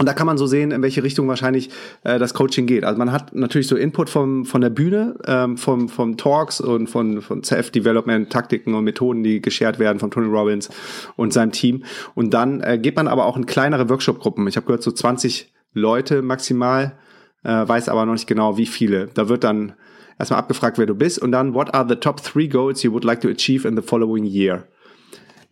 und 0.00 0.06
da 0.06 0.14
kann 0.14 0.26
man 0.26 0.38
so 0.38 0.46
sehen, 0.46 0.70
in 0.70 0.80
welche 0.80 1.02
Richtung 1.02 1.28
wahrscheinlich 1.28 1.68
äh, 2.04 2.18
das 2.18 2.32
Coaching 2.32 2.64
geht. 2.64 2.84
Also 2.84 2.98
man 2.98 3.12
hat 3.12 3.34
natürlich 3.34 3.68
so 3.68 3.76
Input 3.76 4.08
vom, 4.08 4.46
von 4.46 4.62
der 4.62 4.70
Bühne, 4.70 5.14
ähm, 5.26 5.58
vom, 5.58 5.90
vom 5.90 6.16
Talks 6.16 6.58
und 6.58 6.86
von, 6.86 7.20
von 7.20 7.44
Self-Development, 7.44 8.30
Taktiken 8.30 8.72
und 8.72 8.84
Methoden, 8.84 9.22
die 9.22 9.42
geshared 9.42 9.78
werden 9.78 9.98
von 9.98 10.10
Tony 10.10 10.26
Robbins 10.26 10.70
und 11.16 11.34
seinem 11.34 11.52
Team. 11.52 11.84
Und 12.14 12.32
dann 12.32 12.62
äh, 12.62 12.78
geht 12.78 12.96
man 12.96 13.08
aber 13.08 13.26
auch 13.26 13.36
in 13.36 13.44
kleinere 13.44 13.90
Workshop-Gruppen. 13.90 14.48
Ich 14.48 14.56
habe 14.56 14.64
gehört, 14.64 14.82
so 14.82 14.90
20 14.90 15.52
Leute 15.74 16.22
maximal, 16.22 16.96
äh, 17.44 17.50
weiß 17.50 17.90
aber 17.90 18.06
noch 18.06 18.14
nicht 18.14 18.26
genau, 18.26 18.56
wie 18.56 18.64
viele. 18.64 19.08
Da 19.12 19.28
wird 19.28 19.44
dann 19.44 19.74
erstmal 20.18 20.40
abgefragt, 20.40 20.78
wer 20.78 20.86
du 20.86 20.94
bist 20.94 21.18
und 21.18 21.30
dann, 21.30 21.52
what 21.52 21.74
are 21.74 21.86
the 21.86 21.96
top 21.96 22.22
three 22.22 22.48
goals 22.48 22.82
you 22.82 22.90
would 22.90 23.04
like 23.04 23.20
to 23.20 23.28
achieve 23.28 23.68
in 23.68 23.76
the 23.76 23.82
following 23.82 24.24
year? 24.24 24.66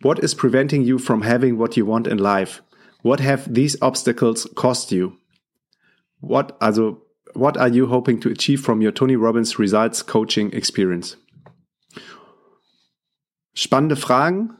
What 0.01 0.17
is 0.17 0.33
preventing 0.33 0.81
you 0.81 0.97
from 0.97 1.21
having 1.21 1.59
what 1.59 1.75
you 1.75 1.85
want 1.85 2.07
in 2.07 2.17
life? 2.17 2.63
What 3.01 3.21
have 3.21 3.53
these 3.53 3.77
obstacles 3.81 4.49
cost 4.55 4.91
you? 4.91 5.13
What, 6.19 6.57
also, 6.59 7.01
what 7.33 7.57
are 7.57 7.69
you 7.69 7.87
hoping 7.87 8.19
to 8.21 8.29
achieve 8.29 8.61
from 8.61 8.81
your 8.81 8.91
Tony 8.91 9.15
Robbins 9.15 9.57
Results 9.57 10.05
Coaching 10.05 10.51
Experience? 10.51 11.17
Spannende 13.53 13.95
Fragen. 13.95 14.51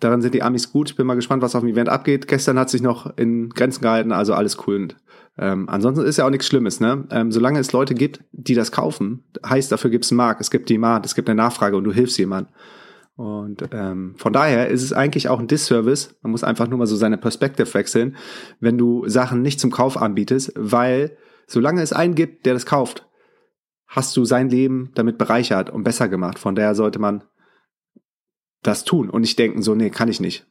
daran 0.00 0.20
sind 0.20 0.34
die 0.34 0.42
Amis 0.42 0.70
gut. 0.70 0.96
Bin 0.96 1.06
mal 1.06 1.14
gespannt, 1.14 1.42
was 1.42 1.54
auf 1.54 1.62
dem 1.62 1.70
Event 1.70 1.88
abgeht. 1.88 2.28
Gestern 2.28 2.58
hat 2.58 2.70
sich 2.70 2.82
noch 2.82 3.16
in 3.16 3.48
Grenzen 3.50 3.82
gehalten, 3.82 4.12
also 4.12 4.34
alles 4.34 4.58
cool. 4.66 4.76
Und, 4.76 4.96
ähm, 5.38 5.68
ansonsten 5.68 6.04
ist 6.04 6.18
ja 6.18 6.26
auch 6.26 6.30
nichts 6.30 6.46
Schlimmes, 6.46 6.80
ne? 6.80 7.06
Ähm, 7.10 7.32
solange 7.32 7.58
es 7.58 7.72
Leute 7.72 7.94
gibt, 7.94 8.22
die 8.32 8.54
das 8.54 8.70
kaufen, 8.70 9.24
heißt, 9.44 9.72
dafür 9.72 9.90
gibt 9.90 10.04
es 10.04 10.10
einen 10.10 10.18
Markt, 10.18 10.40
es 10.42 10.50
gibt 10.50 10.68
Demand, 10.68 11.06
es 11.06 11.14
gibt 11.14 11.30
eine 11.30 11.40
Nachfrage 11.40 11.76
und 11.76 11.84
du 11.84 11.92
hilfst 11.92 12.18
jemandem. 12.18 12.52
Und 13.14 13.62
ähm, 13.72 14.14
von 14.16 14.32
daher 14.32 14.68
ist 14.68 14.82
es 14.82 14.92
eigentlich 14.92 15.28
auch 15.28 15.38
ein 15.38 15.46
Disservice. 15.46 16.14
Man 16.22 16.32
muss 16.32 16.44
einfach 16.44 16.68
nur 16.68 16.78
mal 16.78 16.86
so 16.86 16.96
seine 16.96 17.18
Perspektive 17.18 17.72
wechseln, 17.72 18.16
wenn 18.60 18.78
du 18.78 19.06
Sachen 19.08 19.42
nicht 19.42 19.60
zum 19.60 19.70
Kauf 19.70 20.00
anbietest, 20.00 20.52
weil 20.56 21.16
solange 21.46 21.82
es 21.82 21.92
einen 21.92 22.14
gibt, 22.14 22.46
der 22.46 22.54
das 22.54 22.66
kauft, 22.66 23.06
hast 23.86 24.16
du 24.16 24.24
sein 24.24 24.48
Leben 24.48 24.90
damit 24.94 25.18
bereichert 25.18 25.70
und 25.70 25.84
besser 25.84 26.08
gemacht. 26.08 26.38
Von 26.38 26.54
daher 26.54 26.74
sollte 26.74 26.98
man 26.98 27.24
das 28.62 28.84
tun 28.84 29.10
und 29.10 29.22
nicht 29.22 29.38
denken, 29.38 29.62
so, 29.62 29.74
nee, 29.74 29.90
kann 29.90 30.08
ich 30.08 30.20
nicht. 30.20 30.46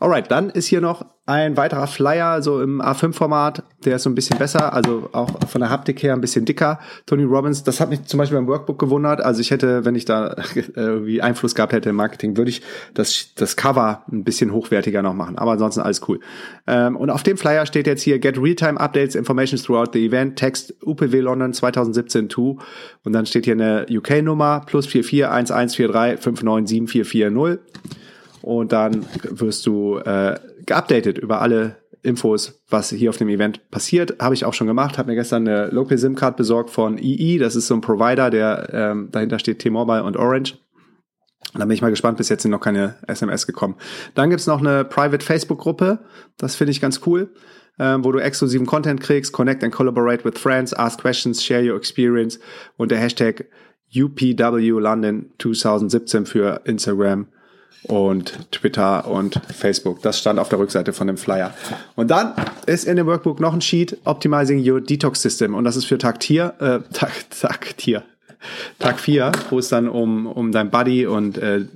Alright, 0.00 0.30
dann 0.30 0.50
ist 0.50 0.66
hier 0.66 0.80
noch 0.80 1.04
ein 1.26 1.56
weiterer 1.56 1.86
Flyer, 1.88 2.40
so 2.40 2.62
im 2.62 2.80
A5-Format, 2.80 3.64
der 3.84 3.96
ist 3.96 4.04
so 4.04 4.10
ein 4.10 4.14
bisschen 4.14 4.38
besser, 4.38 4.72
also 4.72 5.10
auch 5.12 5.28
von 5.48 5.60
der 5.60 5.70
Haptik 5.70 6.02
her 6.02 6.12
ein 6.14 6.20
bisschen 6.20 6.44
dicker. 6.44 6.78
Tony 7.04 7.24
Robbins, 7.24 7.64
das 7.64 7.80
hat 7.80 7.90
mich 7.90 8.04
zum 8.04 8.18
Beispiel 8.18 8.38
beim 8.38 8.46
Workbook 8.46 8.78
gewundert. 8.78 9.20
Also 9.20 9.40
ich 9.40 9.50
hätte, 9.50 9.84
wenn 9.84 9.94
ich 9.94 10.04
da 10.04 10.36
irgendwie 10.74 11.20
Einfluss 11.20 11.54
gehabt 11.54 11.72
hätte 11.72 11.90
im 11.90 11.96
Marketing, 11.96 12.36
würde 12.36 12.50
ich 12.50 12.62
das, 12.94 13.34
das 13.34 13.56
Cover 13.56 14.04
ein 14.10 14.24
bisschen 14.24 14.52
hochwertiger 14.52 15.02
noch 15.02 15.14
machen. 15.14 15.36
Aber 15.36 15.52
ansonsten 15.52 15.80
alles 15.80 16.00
cool. 16.08 16.20
Ähm, 16.66 16.96
und 16.96 17.10
auf 17.10 17.24
dem 17.24 17.36
Flyer 17.36 17.66
steht 17.66 17.86
jetzt 17.86 18.02
hier 18.02 18.20
Get 18.20 18.40
Real-Time 18.40 18.80
Updates, 18.80 19.14
Informations 19.16 19.64
throughout 19.64 19.90
the 19.92 20.06
event, 20.06 20.36
Text 20.36 20.74
UPW 20.82 21.20
London 21.20 21.52
2017 21.52 22.30
2. 22.30 22.56
Und 23.04 23.12
dann 23.12 23.26
steht 23.26 23.44
hier 23.44 23.54
eine 23.54 23.84
UK-Nummer 23.90 24.62
plus 24.64 24.86
441143 24.86 26.22
5974440 26.22 27.58
und 28.48 28.72
dann 28.72 29.04
wirst 29.24 29.66
du 29.66 29.98
äh, 29.98 30.40
geupdatet 30.64 31.18
über 31.18 31.42
alle 31.42 31.76
Infos, 32.00 32.62
was 32.70 32.88
hier 32.88 33.10
auf 33.10 33.18
dem 33.18 33.28
Event 33.28 33.70
passiert. 33.70 34.16
Habe 34.20 34.34
ich 34.34 34.46
auch 34.46 34.54
schon 34.54 34.66
gemacht. 34.66 34.96
Habe 34.96 35.10
mir 35.10 35.16
gestern 35.16 35.46
eine 35.46 35.66
Local 35.66 35.98
SIM-Card 35.98 36.38
besorgt 36.38 36.70
von 36.70 36.96
EE. 36.96 37.36
Das 37.36 37.56
ist 37.56 37.66
so 37.66 37.74
ein 37.74 37.82
Provider, 37.82 38.30
der 38.30 38.70
ähm, 38.72 39.10
dahinter 39.12 39.38
steht 39.38 39.58
T-Mobile 39.58 40.02
und 40.02 40.16
Orange. 40.16 40.56
Da 41.52 41.66
bin 41.66 41.72
ich 41.72 41.82
mal 41.82 41.90
gespannt, 41.90 42.16
bis 42.16 42.30
jetzt 42.30 42.40
sind 42.40 42.50
noch 42.50 42.62
keine 42.62 42.94
SMS 43.06 43.46
gekommen. 43.46 43.74
Dann 44.14 44.30
gibt's 44.30 44.46
noch 44.46 44.60
eine 44.60 44.86
Private 44.86 45.22
Facebook-Gruppe. 45.22 45.98
Das 46.38 46.56
finde 46.56 46.70
ich 46.70 46.80
ganz 46.80 47.02
cool, 47.04 47.34
ähm, 47.78 48.02
wo 48.02 48.12
du 48.12 48.18
exklusiven 48.18 48.66
Content 48.66 49.02
kriegst. 49.02 49.34
Connect 49.34 49.62
and 49.62 49.74
collaborate 49.74 50.24
with 50.24 50.38
friends, 50.38 50.72
ask 50.72 50.98
questions, 50.98 51.44
share 51.44 51.70
your 51.70 51.76
experience 51.76 52.40
und 52.78 52.90
der 52.90 52.98
Hashtag 52.98 53.44
UPW 53.94 54.70
London 54.80 55.34
2017 55.36 56.24
für 56.24 56.62
Instagram 56.64 57.26
und 57.84 58.50
Twitter 58.50 59.06
und 59.06 59.40
Facebook. 59.54 60.02
Das 60.02 60.18
stand 60.18 60.38
auf 60.38 60.48
der 60.48 60.58
Rückseite 60.58 60.92
von 60.92 61.06
dem 61.06 61.16
Flyer. 61.16 61.54
Und 61.96 62.10
dann 62.10 62.34
ist 62.66 62.84
in 62.84 62.96
dem 62.96 63.06
Workbook 63.06 63.40
noch 63.40 63.54
ein 63.54 63.60
Sheet 63.60 63.98
Optimizing 64.04 64.68
Your 64.68 64.80
Detox 64.80 65.22
System 65.22 65.54
und 65.54 65.64
das 65.64 65.76
ist 65.76 65.86
für 65.86 65.98
Tag 65.98 66.20
Tier, 66.20 66.54
äh, 66.60 66.80
Tag, 66.92 67.12
Tag 67.30 67.76
Tier, 67.76 68.02
Tag 68.78 69.00
4, 69.00 69.32
wo 69.50 69.58
es 69.58 69.68
dann 69.68 69.88
um, 69.88 70.26
um 70.26 70.52
dein 70.52 70.70
Body 70.70 71.06
und 71.06 71.38
äh, 71.38 71.66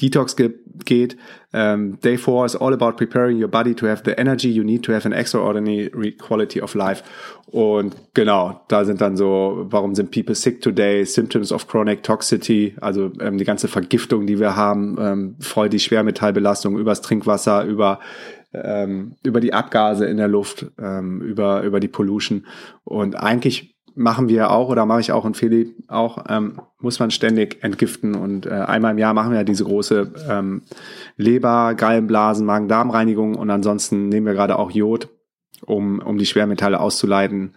Detox 0.00 0.36
ge 0.36 0.54
geht. 0.84 1.16
Um, 1.52 1.60
ähm, 1.60 1.98
day 2.00 2.16
4 2.16 2.46
is 2.46 2.56
all 2.56 2.72
about 2.72 2.92
preparing 2.96 3.42
your 3.42 3.48
body 3.48 3.74
to 3.74 3.86
have 3.86 4.02
the 4.04 4.16
energy 4.16 4.48
you 4.48 4.62
need 4.62 4.82
to 4.84 4.92
have 4.92 5.04
an 5.04 5.12
extraordinary 5.12 6.12
quality 6.16 6.62
of 6.62 6.74
life. 6.74 7.02
Und 7.46 7.96
genau, 8.14 8.60
da 8.68 8.84
sind 8.84 9.00
dann 9.00 9.16
so, 9.16 9.66
warum 9.68 9.94
sind 9.94 10.10
people 10.12 10.34
sick 10.34 10.62
today? 10.62 11.04
Symptoms 11.04 11.52
of 11.52 11.66
chronic 11.66 12.02
toxicity, 12.02 12.76
also 12.80 13.10
ähm, 13.20 13.36
die 13.36 13.44
ganze 13.44 13.66
Vergiftung, 13.66 14.26
die 14.26 14.38
wir 14.38 14.54
haben, 14.54 14.96
ähm, 15.00 15.36
voll 15.40 15.68
die 15.68 15.80
Schwermetallbelastung 15.80 16.78
übers 16.78 17.02
Trinkwasser, 17.02 17.64
über 17.64 17.98
ähm, 18.52 19.16
über 19.22 19.40
die 19.40 19.52
Abgase 19.52 20.06
in 20.06 20.16
der 20.16 20.28
Luft, 20.28 20.66
ähm, 20.78 21.20
über 21.20 21.62
über 21.62 21.80
die 21.80 21.88
Pollution. 21.88 22.46
Und 22.84 23.16
eigentlich 23.16 23.76
machen 23.94 24.28
wir 24.28 24.50
auch 24.50 24.68
oder 24.68 24.86
mache 24.86 25.00
ich 25.00 25.12
auch 25.12 25.24
und 25.24 25.36
Philipp 25.36 25.74
auch, 25.88 26.24
ähm, 26.28 26.60
muss 26.80 26.98
man 26.98 27.10
ständig 27.10 27.62
entgiften. 27.62 28.14
Und 28.14 28.46
äh, 28.46 28.50
einmal 28.50 28.92
im 28.92 28.98
Jahr 28.98 29.14
machen 29.14 29.30
wir 29.30 29.38
ja 29.38 29.44
diese 29.44 29.64
große 29.64 30.12
ähm, 30.28 30.62
Leber, 31.16 31.74
Gallenblasen, 31.74 32.46
Magen-Darm-Reinigung 32.46 33.34
und 33.36 33.50
ansonsten 33.50 34.08
nehmen 34.08 34.26
wir 34.26 34.34
gerade 34.34 34.58
auch 34.58 34.70
Jod, 34.70 35.08
um, 35.64 36.00
um 36.00 36.18
die 36.18 36.26
Schwermetalle 36.26 36.80
auszuleiten, 36.80 37.54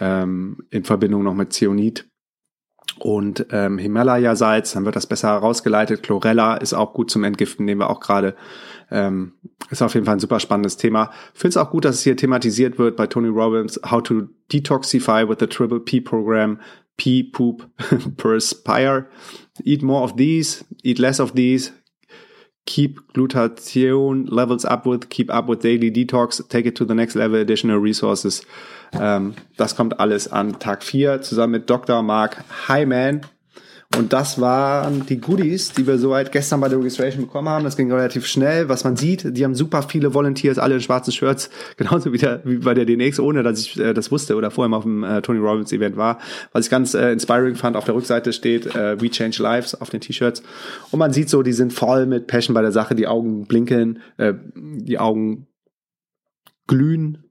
ähm, 0.00 0.58
in 0.70 0.84
Verbindung 0.84 1.22
noch 1.22 1.34
mit 1.34 1.52
Zionit 1.52 2.06
und 2.98 3.46
ähm, 3.50 3.78
Himalaya-Salz, 3.78 4.72
dann 4.72 4.84
wird 4.84 4.96
das 4.96 5.06
besser 5.06 5.28
herausgeleitet. 5.28 6.02
Chlorella 6.02 6.56
ist 6.56 6.74
auch 6.74 6.92
gut 6.92 7.10
zum 7.10 7.24
Entgiften, 7.24 7.64
nehmen 7.64 7.80
wir 7.80 7.90
auch 7.90 8.00
gerade. 8.00 8.36
Ähm, 8.90 9.32
ist 9.70 9.82
auf 9.82 9.94
jeden 9.94 10.06
Fall 10.06 10.16
ein 10.16 10.20
super 10.20 10.40
spannendes 10.40 10.76
Thema. 10.76 11.10
Finde 11.32 11.50
es 11.50 11.56
auch 11.56 11.70
gut, 11.70 11.84
dass 11.84 11.96
es 11.96 12.02
hier 12.02 12.16
thematisiert 12.16 12.78
wird 12.78 12.96
bei 12.96 13.06
Tony 13.06 13.28
Robbins, 13.28 13.80
How 13.90 14.02
to 14.02 14.28
Detoxify 14.52 15.28
with 15.28 15.38
the 15.40 15.46
Triple 15.46 15.80
P 15.80 16.00
Program, 16.00 16.60
P, 16.96 17.22
Poop, 17.22 17.68
Perspire. 18.16 19.08
Eat 19.64 19.82
more 19.82 20.02
of 20.02 20.16
these, 20.16 20.64
eat 20.82 20.98
less 20.98 21.20
of 21.20 21.32
these, 21.34 21.72
keep 22.66 23.00
glutathione 23.12 24.26
levels 24.30 24.64
up 24.64 24.86
with, 24.86 25.08
keep 25.08 25.32
up 25.32 25.48
with 25.48 25.62
daily 25.62 25.90
detox, 25.90 26.46
take 26.48 26.66
it 26.66 26.76
to 26.76 26.84
the 26.84 26.94
next 26.94 27.14
level, 27.14 27.38
additional 27.40 27.78
resources. 27.78 28.42
Ähm, 28.92 29.34
das 29.56 29.76
kommt 29.76 29.98
alles 30.00 30.28
an 30.28 30.58
Tag 30.58 30.82
4 30.82 31.22
zusammen 31.22 31.52
mit 31.52 31.70
Dr. 31.70 32.02
Mark 32.02 32.44
Hyman. 32.68 33.22
Und 33.96 34.12
das 34.12 34.40
waren 34.40 35.06
die 35.06 35.20
Goodies, 35.20 35.72
die 35.72 35.86
wir 35.86 35.98
soweit 35.98 36.32
gestern 36.32 36.60
bei 36.60 36.68
der 36.68 36.78
Registration 36.78 37.26
bekommen 37.26 37.48
haben. 37.48 37.64
Das 37.64 37.76
ging 37.76 37.92
relativ 37.92 38.26
schnell. 38.26 38.68
Was 38.68 38.82
man 38.82 38.96
sieht, 38.96 39.36
die 39.36 39.44
haben 39.44 39.54
super 39.54 39.82
viele 39.82 40.14
Volunteers, 40.14 40.58
alle 40.58 40.74
in 40.74 40.80
schwarzen 40.80 41.12
Shirts, 41.12 41.48
genauso 41.76 42.12
wie, 42.12 42.18
der, 42.18 42.40
wie 42.44 42.56
bei 42.56 42.74
der 42.74 42.86
DNX, 42.86 43.20
ohne 43.20 43.42
dass 43.42 43.60
ich 43.60 43.78
äh, 43.78 43.94
das 43.94 44.10
wusste 44.10 44.34
oder 44.34 44.50
vorher 44.50 44.68
mal 44.68 44.78
auf 44.78 44.82
dem 44.82 45.04
äh, 45.04 45.22
Tony 45.22 45.38
Robbins 45.38 45.72
Event 45.72 45.96
war. 45.96 46.18
Was 46.52 46.66
ich 46.66 46.70
ganz 46.70 46.94
äh, 46.94 47.12
inspiring 47.12 47.54
fand, 47.54 47.76
auf 47.76 47.84
der 47.84 47.94
Rückseite 47.94 48.32
steht 48.32 48.74
äh, 48.74 49.00
We 49.00 49.10
Change 49.10 49.40
Lives 49.40 49.80
auf 49.80 49.90
den 49.90 50.00
T-Shirts. 50.00 50.42
Und 50.90 50.98
man 50.98 51.12
sieht 51.12 51.30
so, 51.30 51.42
die 51.42 51.52
sind 51.52 51.72
voll 51.72 52.06
mit 52.06 52.26
Passion 52.26 52.54
bei 52.54 52.62
der 52.62 52.72
Sache, 52.72 52.94
die 52.96 53.06
Augen 53.06 53.46
blinkeln, 53.46 54.00
äh, 54.16 54.34
die 54.56 54.98
Augen 54.98 55.46
glühen. 56.66 57.24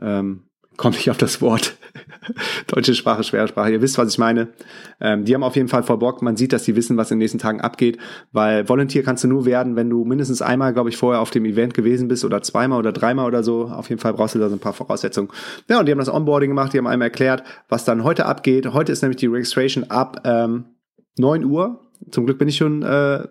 Ähm, 0.00 0.44
komme 0.76 0.96
ich 0.96 1.10
auf 1.10 1.18
das 1.18 1.40
Wort. 1.40 1.76
Deutsche 2.66 2.94
Sprache, 2.94 3.22
schwere 3.22 3.48
Sprache. 3.48 3.72
Ihr 3.72 3.82
wisst, 3.82 3.98
was 3.98 4.12
ich 4.12 4.18
meine. 4.18 4.48
Ähm, 5.00 5.24
die 5.24 5.34
haben 5.34 5.42
auf 5.42 5.56
jeden 5.56 5.68
Fall 5.68 5.82
voll 5.82 5.98
Bock. 5.98 6.22
Man 6.22 6.36
sieht, 6.36 6.52
dass 6.52 6.64
die 6.64 6.76
wissen, 6.76 6.96
was 6.96 7.10
in 7.10 7.16
den 7.16 7.20
nächsten 7.20 7.38
Tagen 7.38 7.60
abgeht. 7.60 7.98
Weil 8.32 8.68
Volunteer 8.68 9.02
kannst 9.02 9.24
du 9.24 9.28
nur 9.28 9.46
werden, 9.46 9.76
wenn 9.76 9.90
du 9.90 10.04
mindestens 10.04 10.42
einmal, 10.42 10.72
glaube 10.72 10.90
ich, 10.90 10.96
vorher 10.96 11.20
auf 11.20 11.30
dem 11.30 11.44
Event 11.44 11.74
gewesen 11.74 12.08
bist 12.08 12.24
oder 12.24 12.42
zweimal 12.42 12.78
oder 12.78 12.92
dreimal 12.92 13.26
oder 13.26 13.42
so. 13.42 13.64
Auf 13.64 13.88
jeden 13.88 14.00
Fall 14.00 14.14
brauchst 14.14 14.34
du 14.34 14.38
da 14.38 14.48
so 14.48 14.56
ein 14.56 14.60
paar 14.60 14.72
Voraussetzungen. 14.72 15.30
Ja, 15.68 15.80
und 15.80 15.86
die 15.86 15.92
haben 15.92 15.98
das 15.98 16.12
Onboarding 16.12 16.50
gemacht. 16.50 16.72
Die 16.72 16.78
haben 16.78 16.86
einmal 16.86 17.08
erklärt, 17.08 17.44
was 17.68 17.84
dann 17.84 18.04
heute 18.04 18.26
abgeht. 18.26 18.72
Heute 18.72 18.92
ist 18.92 19.02
nämlich 19.02 19.18
die 19.18 19.26
Registration 19.26 19.84
ab 19.84 20.22
ähm, 20.24 20.66
9 21.18 21.44
Uhr. 21.44 21.80
Zum 22.10 22.26
Glück 22.26 22.38
bin 22.38 22.48
ich 22.48 22.56
schon 22.56 22.82
äh, 22.82 23.26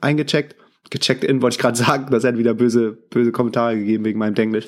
eingecheckt 0.00 0.56
gecheckt 0.90 1.24
in, 1.24 1.40
wollte 1.40 1.54
ich 1.54 1.60
gerade 1.60 1.78
sagen. 1.84 2.06
Das 2.10 2.24
hat 2.24 2.36
wieder 2.36 2.54
böse, 2.54 2.92
böse 2.92 3.32
Kommentare 3.32 3.76
gegeben 3.76 4.04
wegen 4.04 4.18
meinem 4.18 4.34
Englisch. 4.34 4.66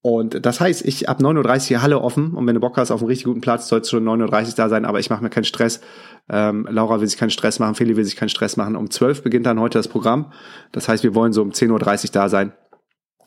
Und 0.00 0.46
das 0.46 0.60
heißt, 0.60 0.84
ich 0.84 1.08
ab 1.08 1.20
9.30 1.20 1.38
Uhr 1.38 1.60
hier 1.60 1.82
Halle 1.82 2.00
offen 2.00 2.34
und 2.34 2.46
wenn 2.46 2.54
du 2.54 2.60
Bock 2.60 2.76
hast 2.76 2.92
auf 2.92 3.00
einen 3.00 3.08
richtig 3.08 3.24
guten 3.24 3.40
Platz, 3.40 3.68
sollst 3.68 3.90
du 3.92 3.96
schon 3.96 4.04
9.30 4.04 4.48
Uhr 4.48 4.54
da 4.56 4.68
sein, 4.68 4.84
aber 4.84 5.00
ich 5.00 5.10
mache 5.10 5.22
mir 5.22 5.30
keinen 5.30 5.44
Stress. 5.44 5.80
Ähm, 6.28 6.68
Laura 6.70 7.00
will 7.00 7.08
sich 7.08 7.18
keinen 7.18 7.30
Stress 7.30 7.58
machen, 7.58 7.74
Feli 7.74 7.96
will 7.96 8.04
sich 8.04 8.14
keinen 8.14 8.28
Stress 8.28 8.56
machen. 8.56 8.76
Um 8.76 8.90
12 8.90 9.22
beginnt 9.22 9.46
dann 9.46 9.58
heute 9.58 9.78
das 9.78 9.88
Programm. 9.88 10.32
Das 10.70 10.88
heißt, 10.88 11.02
wir 11.02 11.14
wollen 11.14 11.32
so 11.32 11.42
um 11.42 11.50
10.30 11.50 12.04
Uhr 12.04 12.10
da 12.12 12.28
sein. 12.28 12.52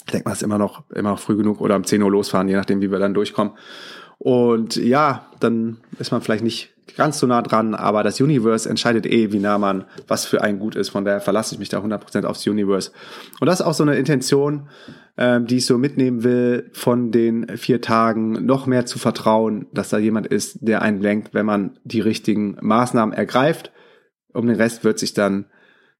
Ich 0.06 0.14
denke 0.14 0.30
mal, 0.30 0.34
es 0.34 0.40
ist 0.40 0.44
immer 0.44 0.58
noch, 0.58 0.90
immer 0.92 1.12
noch 1.12 1.20
früh 1.20 1.36
genug 1.36 1.60
oder 1.60 1.76
um 1.76 1.84
10 1.84 2.02
Uhr 2.02 2.12
losfahren, 2.12 2.48
je 2.48 2.56
nachdem, 2.56 2.82
wie 2.82 2.90
wir 2.90 3.00
dann 3.00 3.14
durchkommen. 3.14 3.54
Und 4.18 4.76
ja, 4.78 5.28
dann 5.40 5.78
ist 6.00 6.12
man 6.12 6.22
vielleicht 6.22 6.44
nicht 6.44 6.71
ganz 6.98 7.20
so 7.20 7.28
nah 7.28 7.42
dran, 7.42 7.76
aber 7.76 8.04
das 8.04 8.20
Universe 8.20 8.70
entscheidet 8.70 9.06
eh, 9.06 9.32
wie 9.32 9.40
nah 9.40 9.58
man 9.58 9.86
was 10.08 10.26
für 10.26 10.42
einen 10.42 10.60
gut 10.60 10.76
ist. 10.76 10.90
Von 10.90 11.06
daher 11.06 11.22
verlasse 11.22 11.56
ich 11.56 11.60
mich 11.60 11.70
da 11.70 11.80
100% 11.80 12.26
aufs 12.26 12.46
Universe. 12.46 12.92
Und 13.40 13.48
das 13.48 13.60
ist 13.60 13.66
auch 13.66 13.74
so 13.74 13.84
eine 13.84 13.96
Intention, 13.96 14.68
ähm, 15.18 15.46
die 15.46 15.58
ich 15.58 15.66
so 15.66 15.78
mitnehmen 15.78 16.24
will 16.24 16.70
von 16.74 17.12
den 17.12 17.58
vier 17.58 17.82
Tagen, 17.82 18.46
noch 18.46 18.66
mehr 18.66 18.86
zu 18.86 19.00
vertrauen, 19.00 19.68
dass 19.74 19.90
da 19.90 19.98
jemand 19.98 20.28
ist, 20.28 20.60
der 20.62 20.82
einen 20.82 21.02
lenkt, 21.02 21.34
wenn 21.34 21.46
man 21.46 21.80
die 21.84 22.02
richtigen 22.02 22.58
Maßnahmen 22.62 23.14
ergreift. 23.14 23.72
Um 24.34 24.48
den 24.48 24.56
Rest 24.56 24.84
wird 24.84 25.00
sich 25.00 25.14
dann 25.14 25.46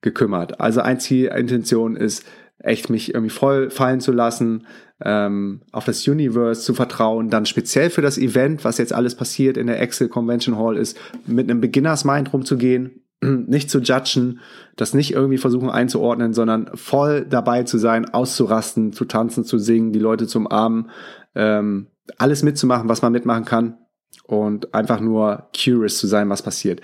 gekümmert. 0.02 0.60
Also 0.60 0.82
ein 0.82 1.00
Ziel, 1.00 1.28
Intention 1.28 1.96
ist, 1.96 2.26
echt 2.64 2.90
mich 2.90 3.14
irgendwie 3.14 3.30
voll 3.30 3.70
fallen 3.70 4.00
zu 4.00 4.12
lassen, 4.12 4.66
ähm, 5.04 5.62
auf 5.72 5.86
das 5.86 6.08
Universe 6.08 6.62
zu 6.62 6.74
vertrauen, 6.74 7.30
dann 7.30 7.46
speziell 7.46 7.90
für 7.90 8.02
das 8.02 8.18
Event, 8.18 8.64
was 8.64 8.78
jetzt 8.78 8.94
alles 8.94 9.16
passiert 9.16 9.58
in 9.58 9.68
der 9.68 9.82
Excel 9.82 10.10
Convention 10.10 10.58
Hall 10.58 10.78
ist, 10.78 10.98
mit 11.26 11.50
einem 11.50 11.62
Beginners 11.62 12.06
Mind 12.06 12.32
rumzugehen, 12.34 13.02
nicht 13.22 13.70
zu 13.70 13.80
judgen, 13.80 14.40
das 14.76 14.94
nicht 14.94 15.14
irgendwie 15.14 15.38
versuchen 15.38 15.70
einzuordnen, 15.70 16.34
sondern 16.34 16.70
voll 16.76 17.26
dabei 17.28 17.64
zu 17.64 17.78
sein, 17.78 18.10
auszurasten, 18.10 18.94
zu 18.94 19.06
tanzen, 19.06 19.44
zu 19.44 19.58
singen, 19.58 19.92
die 19.92 20.00
Leute 20.00 20.28
zum 20.28 20.50
Armen, 20.50 20.90
ähm, 21.36 21.88
alles 22.18 22.44
mitzumachen, 22.44 22.90
was 22.90 23.02
man 23.02 23.12
mitmachen 23.12 23.46
kann 23.46 23.78
und 24.26 24.74
einfach 24.74 25.00
nur 25.00 25.50
curious 25.56 25.98
zu 25.98 26.08
sein, 26.08 26.30
was 26.30 26.42
passiert. 26.42 26.82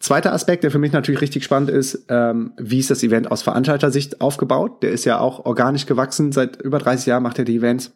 Zweiter 0.00 0.32
Aspekt, 0.32 0.62
der 0.62 0.70
für 0.70 0.78
mich 0.78 0.92
natürlich 0.92 1.20
richtig 1.20 1.42
spannend 1.42 1.70
ist, 1.70 2.06
ähm, 2.08 2.52
wie 2.56 2.78
ist 2.78 2.90
das 2.90 3.02
Event 3.02 3.30
aus 3.30 3.42
Veranstalter-Sicht 3.42 4.20
aufgebaut? 4.20 4.82
Der 4.82 4.92
ist 4.92 5.04
ja 5.04 5.18
auch 5.18 5.44
organisch 5.44 5.86
gewachsen. 5.86 6.30
Seit 6.30 6.62
über 6.62 6.78
30 6.78 7.06
Jahren 7.06 7.24
macht 7.24 7.38
er 7.38 7.44
die 7.44 7.56
Events. 7.56 7.92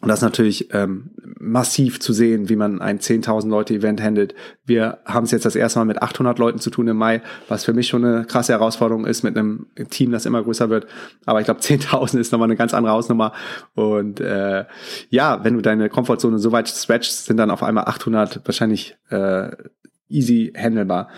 Und 0.00 0.08
das 0.08 0.20
ist 0.20 0.24
natürlich 0.24 0.72
ähm, 0.72 1.10
massiv 1.38 2.00
zu 2.00 2.14
sehen, 2.14 2.48
wie 2.48 2.56
man 2.56 2.80
ein 2.80 3.00
10.000 3.00 3.48
Leute 3.48 3.74
Event 3.74 4.02
handelt. 4.02 4.34
Wir 4.64 4.98
haben 5.04 5.24
es 5.24 5.30
jetzt 5.30 5.44
das 5.44 5.56
erste 5.56 5.78
Mal 5.78 5.84
mit 5.84 6.02
800 6.02 6.38
Leuten 6.38 6.58
zu 6.58 6.70
tun 6.70 6.88
im 6.88 6.96
Mai, 6.96 7.20
was 7.48 7.64
für 7.64 7.74
mich 7.74 7.88
schon 7.88 8.04
eine 8.04 8.24
krasse 8.24 8.52
Herausforderung 8.52 9.04
ist 9.04 9.22
mit 9.22 9.36
einem 9.36 9.66
Team, 9.90 10.10
das 10.10 10.24
immer 10.24 10.42
größer 10.42 10.70
wird. 10.70 10.86
Aber 11.26 11.40
ich 11.40 11.44
glaube, 11.44 11.60
10.000 11.62 12.18
ist 12.18 12.32
nochmal 12.32 12.46
eine 12.46 12.56
ganz 12.56 12.72
andere 12.72 12.94
Hausnummer. 12.94 13.34
Und 13.74 14.20
äh, 14.20 14.64
ja, 15.10 15.44
wenn 15.44 15.54
du 15.54 15.60
deine 15.60 15.90
Komfortzone 15.90 16.38
so 16.38 16.50
weit 16.50 16.68
stretchst, 16.68 17.26
sind 17.26 17.36
dann 17.36 17.50
auf 17.50 17.62
einmal 17.62 17.84
800 17.84 18.40
wahrscheinlich 18.46 18.96
äh, 19.10 19.50
easy 20.10 20.52
handelbar. 20.56 21.08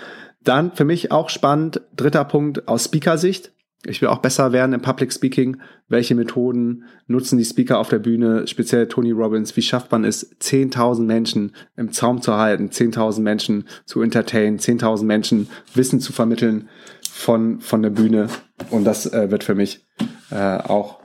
Dann 0.45 0.73
für 0.73 0.85
mich 0.85 1.13
auch 1.13 1.29
spannend, 1.29 1.81
dritter 1.97 2.25
Punkt 2.25 2.69
aus 2.69 2.85
Speaker-Sicht. 2.85 3.53
Ich 3.85 4.01
will 4.01 4.09
auch 4.09 4.19
besser 4.19 4.53
werden 4.53 4.73
im 4.73 4.81
Public 4.81 5.13
Speaking. 5.13 5.61
Welche 5.89 6.15
Methoden 6.15 6.85
nutzen 7.09 7.37
die 7.37 7.45
Speaker 7.45 7.79
auf 7.79 7.89
der 7.89 7.99
Bühne, 7.99 8.47
speziell 8.47 8.87
Tony 8.87 9.11
Robbins? 9.11 9.57
Wie 9.57 9.63
schafft 9.63 9.91
man 9.91 10.05
es, 10.05 10.39
10.000 10.41 11.03
Menschen 11.03 11.53
im 11.77 11.91
Zaum 11.91 12.23
zu 12.23 12.37
halten, 12.37 12.69
10.000 12.69 13.21
Menschen 13.23 13.69
zu 13.85 14.01
entertainen, 14.03 14.59
10.000 14.59 15.05
Menschen 15.05 15.49
Wissen 15.75 15.99
zu 15.99 16.13
vermitteln 16.13 16.69
von, 17.11 17.61
von 17.61 17.83
der 17.83 17.91
Bühne? 17.91 18.29
Und 18.71 18.85
das 18.85 19.13
äh, 19.13 19.33
wird 19.33 19.43
für 19.43 19.57
mich 19.57 19.85
äh, 20.31 20.59
auch 20.59 21.01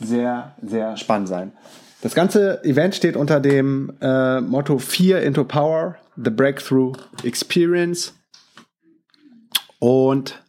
sehr, 0.00 0.54
sehr 0.62 0.96
spannend 0.96 1.28
sein. 1.28 1.52
Das 2.02 2.14
ganze 2.14 2.62
Event 2.64 2.94
steht 2.94 3.16
unter 3.16 3.40
dem 3.40 3.94
äh, 4.00 4.40
Motto 4.40 4.78
Fear 4.78 5.22
into 5.22 5.44
Power, 5.44 5.96
The 6.16 6.30
Breakthrough 6.30 6.92
Experience. 7.22 8.14
Und 9.78 10.42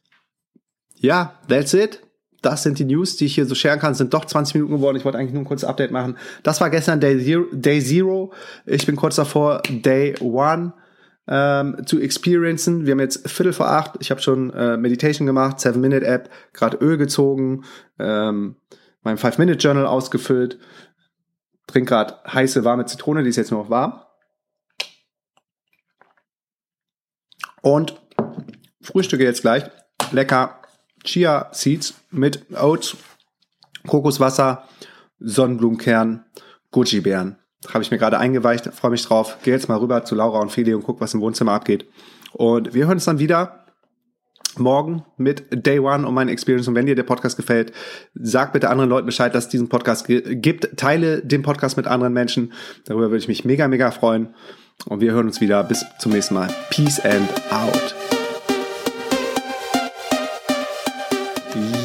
ja, 0.95 1.39
that's 1.47 1.73
it. 1.73 2.01
das 2.41 2.63
sind 2.63 2.77
die 2.79 2.85
News, 2.85 3.17
die 3.17 3.25
ich 3.25 3.35
hier 3.35 3.45
so 3.45 3.55
sharen 3.55 3.79
kann. 3.79 3.95
Sind 3.95 4.13
doch 4.13 4.25
20 4.25 4.55
Minuten 4.55 4.75
geworden. 4.75 4.97
Ich 4.97 5.05
wollte 5.05 5.17
eigentlich 5.17 5.33
nur 5.33 5.41
ein 5.41 5.47
kurzes 5.47 5.67
Update 5.67 5.91
machen. 5.91 6.17
Das 6.43 6.61
war 6.61 6.69
gestern 6.69 6.99
Day 6.99 7.19
Zero. 7.23 7.45
Day 7.51 7.81
Zero. 7.81 8.33
Ich 8.65 8.85
bin 8.85 8.95
kurz 8.95 9.15
davor, 9.15 9.63
Day 9.67 10.15
One 10.19 10.73
ähm, 11.27 11.77
zu 11.85 11.99
experiencen. 11.99 12.85
Wir 12.85 12.91
haben 12.91 12.99
jetzt 12.99 13.27
Viertel 13.29 13.53
vor 13.53 13.69
acht. 13.69 13.95
Ich 13.99 14.11
habe 14.11 14.21
schon 14.21 14.51
äh, 14.51 14.77
Meditation 14.77 15.25
gemacht, 15.25 15.59
Seven 15.59 15.81
Minute 15.81 16.05
App, 16.05 16.29
gerade 16.53 16.77
Öl 16.77 16.97
gezogen, 16.97 17.63
ähm, 17.99 18.55
mein 19.01 19.17
Five 19.17 19.37
Minute 19.37 19.57
Journal 19.57 19.87
ausgefüllt, 19.87 20.59
trink 21.67 21.87
gerade 21.87 22.15
heiße 22.31 22.63
warme 22.63 22.85
Zitrone, 22.85 23.23
die 23.23 23.29
ist 23.29 23.37
jetzt 23.37 23.51
nur 23.51 23.63
noch 23.63 23.69
warm. 23.69 24.01
Und 27.65 27.99
frühstücke 28.79 29.23
jetzt 29.23 29.41
gleich 29.41 29.63
lecker 30.11 30.61
Chia 31.03 31.49
Seeds 31.51 31.95
mit 32.11 32.45
Oats, 32.53 32.95
Kokoswasser, 33.87 34.65
Sonnenblumenkern, 35.19 36.25
Goji-Beeren. 36.69 37.37
Habe 37.73 37.83
ich 37.83 37.89
mir 37.89 37.97
gerade 37.97 38.19
eingeweicht, 38.19 38.67
freue 38.67 38.91
mich 38.91 39.03
drauf. 39.03 39.37
Gehe 39.41 39.55
jetzt 39.55 39.67
mal 39.67 39.79
rüber 39.79 40.05
zu 40.05 40.13
Laura 40.13 40.41
und 40.41 40.51
Feli 40.51 40.75
und 40.75 40.83
guck, 40.83 41.01
was 41.01 41.15
im 41.15 41.21
Wohnzimmer 41.21 41.53
abgeht. 41.53 41.87
Und 42.33 42.75
wir 42.75 42.85
hören 42.85 42.97
uns 42.97 43.05
dann 43.05 43.17
wieder 43.17 43.65
morgen 44.57 45.03
mit 45.17 45.65
Day 45.65 45.79
One 45.79 46.07
und 46.07 46.13
meine 46.13 46.29
Experience. 46.29 46.67
Und 46.67 46.75
wenn 46.75 46.85
dir 46.85 46.95
der 46.95 47.01
Podcast 47.01 47.35
gefällt, 47.35 47.73
sag 48.13 48.53
bitte 48.53 48.69
anderen 48.69 48.91
Leuten 48.91 49.07
Bescheid, 49.07 49.33
dass 49.33 49.45
es 49.45 49.49
diesen 49.49 49.69
Podcast 49.69 50.05
gibt. 50.07 50.77
Teile 50.77 51.25
den 51.25 51.41
Podcast 51.41 51.77
mit 51.77 51.87
anderen 51.87 52.13
Menschen. 52.13 52.53
Darüber 52.85 53.07
würde 53.07 53.17
ich 53.17 53.27
mich 53.27 53.43
mega, 53.43 53.67
mega 53.67 53.89
freuen. 53.89 54.35
Und 54.85 55.01
wir 55.01 55.11
hören 55.11 55.27
uns 55.27 55.41
wieder. 55.41 55.63
Bis 55.63 55.85
zum 55.99 56.11
nächsten 56.11 56.35
Mal. 56.35 56.49
Peace 56.69 56.99
and 56.99 57.29
out. 57.51 58.14